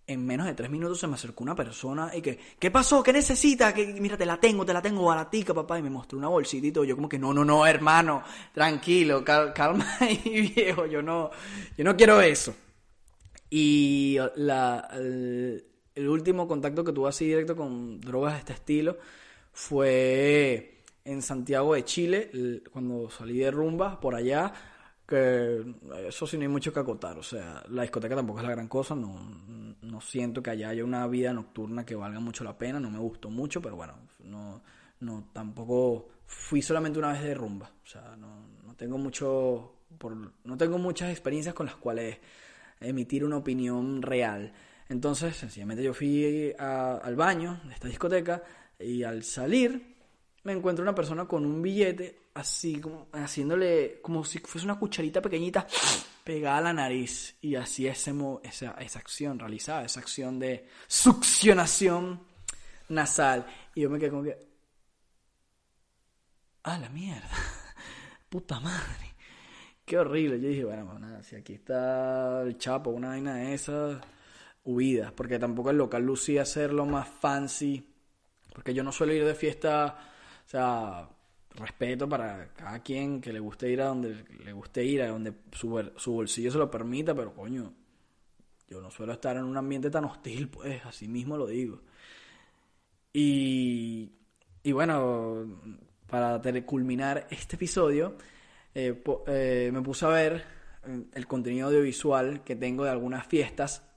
en 0.07 0.25
menos 0.25 0.47
de 0.47 0.55
tres 0.55 0.69
minutos 0.69 0.99
se 0.99 1.07
me 1.07 1.13
acercó 1.13 1.43
una 1.43 1.55
persona 1.55 2.11
y 2.13 2.21
que, 2.21 2.37
¿qué 2.59 2.71
pasó? 2.71 3.01
¿Qué 3.01 3.13
necesita? 3.13 3.73
Que, 3.73 3.85
mira, 3.85 4.17
te 4.17 4.25
la 4.25 4.37
tengo, 4.37 4.65
te 4.65 4.73
la 4.73 4.81
tengo 4.81 5.05
baratica, 5.05 5.53
papá. 5.53 5.79
Y 5.79 5.83
me 5.83 5.89
mostró 5.89 6.17
una 6.17 6.27
bolsita 6.27 6.67
y 6.67 6.71
todo. 6.71 6.83
Yo 6.83 6.95
como 6.95 7.07
que, 7.07 7.19
no, 7.19 7.33
no, 7.33 7.45
no, 7.45 7.65
hermano, 7.65 8.23
tranquilo, 8.53 9.23
calma 9.23 9.85
ahí, 9.99 10.51
viejo. 10.55 10.85
Yo 10.87 11.01
no, 11.01 11.29
yo 11.77 11.83
no 11.85 11.95
quiero 11.95 12.19
eso. 12.21 12.55
Y 13.49 14.17
la, 14.35 14.89
el, 14.93 15.65
el 15.95 16.09
último 16.09 16.47
contacto 16.47 16.83
que 16.83 16.91
tuve 16.91 17.09
así 17.09 17.25
directo 17.25 17.55
con 17.55 18.01
drogas 18.01 18.33
de 18.33 18.39
este 18.39 18.53
estilo 18.53 18.97
fue 19.53 20.78
en 21.05 21.21
Santiago 21.21 21.73
de 21.73 21.83
Chile, 21.83 22.61
cuando 22.71 23.09
salí 23.09 23.39
de 23.39 23.51
rumba 23.51 23.99
por 23.99 24.15
allá, 24.15 24.53
que 25.07 25.65
eso 26.07 26.27
sí 26.27 26.37
no 26.37 26.43
hay 26.43 26.49
mucho 26.49 26.71
que 26.71 26.79
acotar, 26.79 27.17
o 27.17 27.23
sea, 27.23 27.63
la 27.69 27.81
discoteca 27.81 28.15
tampoco 28.15 28.39
es 28.39 28.45
la 28.45 28.51
gran 28.51 28.67
cosa, 28.67 28.93
no, 28.95 29.17
no 29.81 30.01
siento 30.01 30.43
que 30.43 30.51
allá 30.51 30.69
haya 30.69 30.83
una 30.83 31.07
vida 31.07 31.33
nocturna 31.33 31.85
que 31.85 31.95
valga 31.95 32.19
mucho 32.19 32.43
la 32.43 32.57
pena, 32.57 32.79
no 32.79 32.91
me 32.91 32.99
gustó 32.99 33.29
mucho, 33.29 33.59
pero 33.61 33.75
bueno, 33.75 33.95
no, 34.19 34.61
no 34.99 35.29
tampoco 35.33 36.09
fui 36.27 36.61
solamente 36.61 36.99
una 36.99 37.11
vez 37.11 37.23
de 37.23 37.33
rumba, 37.33 37.71
o 37.83 37.87
sea, 37.87 38.15
no, 38.17 38.49
no 38.63 38.75
tengo 38.75 38.99
mucho, 38.99 39.73
por, 39.97 40.15
no 40.43 40.57
tengo 40.57 40.77
muchas 40.77 41.09
experiencias 41.09 41.55
con 41.55 41.65
las 41.65 41.75
cuales 41.75 42.19
emitir 42.79 43.25
una 43.25 43.37
opinión 43.37 44.01
real. 44.01 44.53
Entonces, 44.89 45.35
sencillamente 45.35 45.83
yo 45.83 45.93
fui 45.93 46.53
al 46.57 47.15
baño 47.15 47.61
de 47.65 47.73
esta 47.73 47.87
discoteca 47.87 48.43
y 48.79 49.03
al 49.03 49.23
salir 49.23 49.98
me 50.49 50.57
encuentro 50.57 50.81
una 50.81 50.95
persona 50.95 51.25
con 51.25 51.45
un 51.45 51.61
billete 51.61 52.21
así 52.33 52.79
como 52.79 53.07
haciéndole 53.13 53.99
como 54.01 54.23
si 54.25 54.39
fuese 54.39 54.65
una 54.65 54.79
cucharita 54.79 55.21
pequeñita 55.21 55.67
pegada 56.23 56.57
a 56.57 56.61
la 56.61 56.73
nariz. 56.73 57.35
Y 57.41 57.53
así 57.53 57.85
ese, 57.85 58.13
esa, 58.41 58.71
esa 58.71 58.99
acción 58.99 59.37
realizada, 59.37 59.85
esa 59.85 59.99
acción 59.99 60.39
de 60.39 60.67
succionación 60.87 62.21
nasal. 62.89 63.45
Y 63.75 63.81
yo 63.81 63.91
me 63.91 63.99
quedé 63.99 64.09
como 64.09 64.23
que 64.23 64.49
ah 66.63 66.79
la 66.79 66.89
mierda 66.89 67.29
puta 68.29 68.59
madre 68.59 69.15
qué 69.85 69.97
horrible 69.97 70.41
yo 70.41 70.49
dije 70.49 70.65
bueno 70.65 70.85
pues 70.85 70.99
nada 70.99 71.23
si 71.23 71.37
aquí 71.37 71.53
está 71.53 72.41
el 72.41 72.57
chapo 72.57 72.89
una 72.89 73.07
vaina 73.09 73.35
de 73.35 73.53
esas 73.53 74.01
huidas 74.65 75.13
porque 75.13 75.39
tampoco 75.39 75.69
el 75.69 75.77
local 75.77 76.03
lucía 76.03 76.43
ser 76.43 76.73
lo 76.73 76.85
más 76.85 77.07
fancy 77.07 77.89
porque 78.53 78.73
yo 78.73 78.83
no 78.83 78.91
suelo 78.91 79.13
ir 79.13 79.23
de 79.23 79.35
fiesta 79.35 80.09
o 80.49 80.51
sea, 80.51 81.07
respeto 81.51 82.09
para 82.09 82.51
cada 82.55 82.79
quien 82.79 83.21
que 83.21 83.31
le 83.31 83.39
guste 83.39 83.69
ir 83.69 83.83
a 83.83 83.85
donde 83.85 84.25
le 84.43 84.51
guste 84.51 84.83
ir, 84.83 85.03
a 85.03 85.09
donde 85.09 85.31
su, 85.51 85.91
su 85.95 86.11
bolsillo 86.11 86.51
se 86.51 86.57
lo 86.57 86.71
permita, 86.71 87.13
pero 87.13 87.35
coño, 87.35 87.71
yo 88.67 88.81
no 88.81 88.89
suelo 88.89 89.13
estar 89.13 89.37
en 89.37 89.43
un 89.43 89.57
ambiente 89.57 89.91
tan 89.91 90.05
hostil, 90.05 90.49
pues 90.49 90.83
así 90.87 91.07
mismo 91.07 91.37
lo 91.37 91.45
digo. 91.45 91.81
Y, 93.13 94.11
y 94.63 94.71
bueno, 94.71 95.61
para 96.07 96.41
culminar 96.65 97.27
este 97.29 97.55
episodio, 97.55 98.15
eh, 98.73 99.03
eh, 99.27 99.69
me 99.71 99.83
puse 99.83 100.03
a 100.07 100.09
ver 100.09 100.43
eh, 100.87 101.03
el 101.13 101.27
contenido 101.27 101.67
audiovisual 101.67 102.43
que 102.43 102.55
tengo 102.55 102.85
de 102.85 102.89
algunas 102.89 103.27
fiestas. 103.27 103.87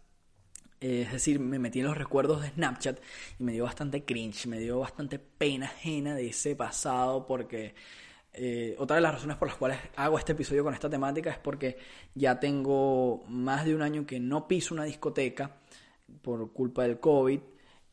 Es 0.83 1.13
decir, 1.13 1.39
me 1.39 1.59
metí 1.59 1.81
en 1.81 1.87
los 1.87 1.97
recuerdos 1.97 2.43
de 2.43 2.49
Snapchat 2.51 2.99
y 3.39 3.45
me 3.45 3.53
dio 3.53 3.65
bastante 3.65 4.05
cringe, 4.05 4.47
me 4.47 4.59
dio 4.59 4.81
bastante 4.81 5.19
pena 5.19 5.67
ajena 5.67 6.15
de 6.15 6.29
ese 6.29 6.57
pasado 6.57 7.27
porque 7.27 7.75
otra 8.79 8.97
de 8.97 9.03
las 9.03 9.13
razones 9.13 9.37
por 9.37 9.49
las 9.49 9.59
cuales 9.59 9.79
hago 9.97 10.19
este 10.19 10.33
episodio 10.33 10.65
con 10.65 10.73
esta 10.73 10.89
temática 10.89 11.31
es 11.31 11.39
porque 11.39 11.77
ya 12.15 12.41
tengo 12.41 13.23
más 13.29 13.65
de 13.67 13.75
un 13.75 13.83
año 13.83 14.07
que 14.07 14.19
no 14.19 14.49
piso 14.49 14.75
una 14.75 14.85
discoteca 14.85 15.57
por 16.23 16.53
culpa 16.53 16.83
del 16.83 16.99
COVID 16.99 17.41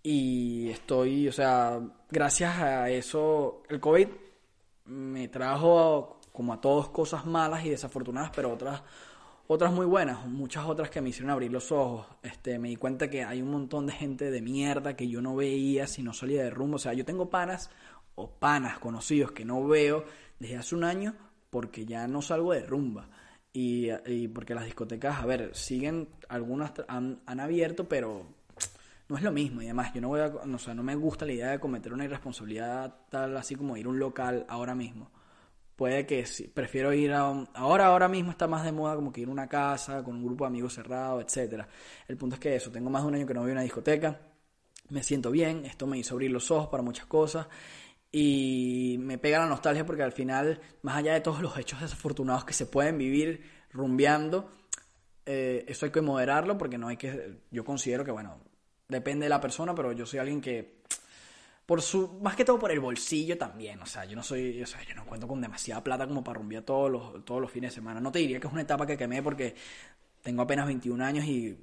y 0.02 0.70
estoy, 0.70 1.28
o 1.28 1.32
sea, 1.32 1.82
gracias 2.10 2.58
a 2.58 2.90
eso, 2.90 3.64
el 3.70 3.80
COVID 3.80 4.08
me 4.86 5.28
trajo 5.28 6.20
como 6.32 6.54
a 6.54 6.62
todos 6.62 6.90
cosas 6.90 7.26
malas 7.26 7.66
y 7.66 7.70
desafortunadas, 7.70 8.32
pero 8.34 8.54
otras 8.54 8.82
otras 9.52 9.74
muy 9.74 9.88
buenas, 9.88 10.28
muchas 10.28 10.66
otras 10.66 10.92
que 10.92 11.02
me 11.02 11.10
hicieron 11.10 11.32
abrir 11.32 11.52
los 11.52 11.72
ojos. 11.72 12.06
Este, 12.22 12.60
me 12.60 12.70
di 12.70 12.76
cuenta 12.76 13.10
que 13.10 13.24
hay 13.24 13.42
un 13.42 13.50
montón 13.50 13.88
de 13.88 13.94
gente 13.94 14.30
de 14.30 14.44
mierda 14.44 14.96
que 14.96 15.08
yo 15.08 15.24
no 15.24 15.36
veía 15.36 15.88
si 15.88 16.04
no 16.04 16.14
salía 16.14 16.44
de 16.44 16.52
rumbo. 16.52 16.76
O 16.76 16.80
sea, 16.80 16.94
yo 16.94 17.04
tengo 17.04 17.32
panas 17.32 17.72
o 18.14 18.30
panas 18.30 18.78
conocidos 18.78 19.32
que 19.32 19.46
no 19.46 19.66
veo 19.68 20.06
desde 20.38 20.58
hace 20.58 20.76
un 20.76 20.84
año 20.84 21.16
porque 21.50 21.88
ya 21.88 22.08
no 22.08 22.22
salgo 22.22 22.54
de 22.54 22.62
rumba. 22.62 23.10
Y, 23.52 23.90
porque 24.28 24.54
las 24.54 24.66
discotecas, 24.66 25.20
a 25.20 25.26
ver, 25.26 25.56
siguen, 25.56 26.10
algunas 26.28 26.72
han, 26.88 27.20
han 27.26 27.40
abierto, 27.40 27.90
pero 27.90 28.28
no 29.08 29.18
es 29.18 29.24
lo 29.24 29.32
mismo 29.32 29.64
y 29.64 29.66
además 29.66 29.92
yo 29.96 30.02
no 30.02 30.10
voy 30.10 30.20
a, 30.20 30.28
o 30.28 30.60
sea, 30.60 30.76
no 30.76 30.84
me 30.84 30.94
gusta 30.94 31.26
la 31.26 31.34
idea 31.34 31.50
de 31.50 31.60
cometer 31.60 31.92
una 31.92 32.06
irresponsabilidad 32.06 32.96
tal 33.10 33.36
así 33.36 33.56
como 33.56 33.76
ir 33.76 33.88
a 33.88 33.90
un 33.90 33.98
local 33.98 34.46
ahora 34.48 34.76
mismo. 34.76 35.10
Puede 35.80 36.06
que 36.06 36.26
prefiero 36.54 36.92
ir 36.92 37.14
a 37.14 37.30
un, 37.30 37.48
ahora 37.54 37.86
ahora 37.86 38.10
mismo 38.10 38.32
está 38.32 38.48
más 38.48 38.66
de 38.66 38.74
moda 38.74 38.98
como 38.98 39.14
que 39.14 39.22
ir 39.22 39.30
a 39.30 39.32
una 39.32 39.48
casa 39.48 40.04
con 40.04 40.18
un 40.18 40.26
grupo 40.26 40.44
de 40.44 40.50
amigos 40.50 40.74
cerrado, 40.74 41.22
etcétera. 41.22 41.70
El 42.06 42.18
punto 42.18 42.36
es 42.36 42.42
que 42.42 42.54
eso, 42.54 42.70
tengo 42.70 42.90
más 42.90 43.04
de 43.04 43.08
un 43.08 43.16
año 43.16 43.26
que 43.26 43.34
no 43.34 43.40
voy 43.40 43.52
a 43.52 43.54
una 43.54 43.62
discoteca. 43.62 44.20
Me 44.90 45.04
siento 45.04 45.32
bien, 45.32 45.66
esto 45.66 45.88
me 45.88 45.98
hizo 45.98 46.16
abrir 46.16 46.32
los 46.32 46.52
ojos 46.52 46.68
para 46.68 46.84
muchas 46.84 47.06
cosas 47.06 47.48
y 48.12 48.98
me 49.00 49.18
pega 49.18 49.40
la 49.40 49.46
nostalgia 49.46 49.86
porque 49.86 50.04
al 50.04 50.12
final, 50.12 50.60
más 50.82 50.98
allá 50.98 51.14
de 51.14 51.22
todos 51.22 51.42
los 51.42 51.58
hechos 51.58 51.80
desafortunados 51.80 52.44
que 52.44 52.52
se 52.52 52.66
pueden 52.66 52.98
vivir 52.98 53.42
rumbeando, 53.72 54.52
eh, 55.26 55.64
eso 55.66 55.86
hay 55.86 55.94
que 55.94 56.02
moderarlo 56.02 56.58
porque 56.58 56.78
no 56.78 56.90
hay 56.90 56.98
que, 56.98 57.38
yo 57.52 57.64
considero 57.64 58.04
que, 58.04 58.12
bueno, 58.12 58.38
Depende 58.90 59.28
de 59.28 59.30
la 59.30 59.40
persona, 59.40 59.76
pero 59.76 59.92
yo 59.92 60.08
soy 60.08 60.18
alguien 60.18 60.42
que 60.42 60.79
por 61.70 61.84
su 61.84 62.18
más 62.24 62.36
que 62.36 62.44
todo 62.44 62.58
por 62.58 62.72
el 62.72 62.80
bolsillo 62.80 63.38
también, 63.38 63.80
o 63.80 63.86
sea, 63.86 64.04
yo 64.04 64.16
no 64.16 64.24
soy, 64.24 64.60
o 64.60 64.66
sea, 64.66 64.82
yo 64.82 64.96
no 64.96 65.06
cuento 65.06 65.28
con 65.28 65.40
demasiada 65.40 65.84
plata 65.84 66.08
como 66.08 66.24
para 66.24 66.40
rumbear 66.40 66.64
todos 66.64 66.90
los 66.90 67.24
todos 67.24 67.40
los 67.40 67.52
fines 67.52 67.70
de 67.70 67.76
semana. 67.76 68.02
No 68.02 68.12
te 68.12 68.18
diría 68.18 68.40
que 68.40 68.48
es 68.48 68.54
una 68.54 68.64
etapa 68.64 68.88
que 68.88 68.98
quemé 68.98 69.22
porque 69.22 69.54
tengo 70.24 70.42
apenas 70.42 70.66
21 70.66 71.06
años 71.06 71.26
y 71.26 71.60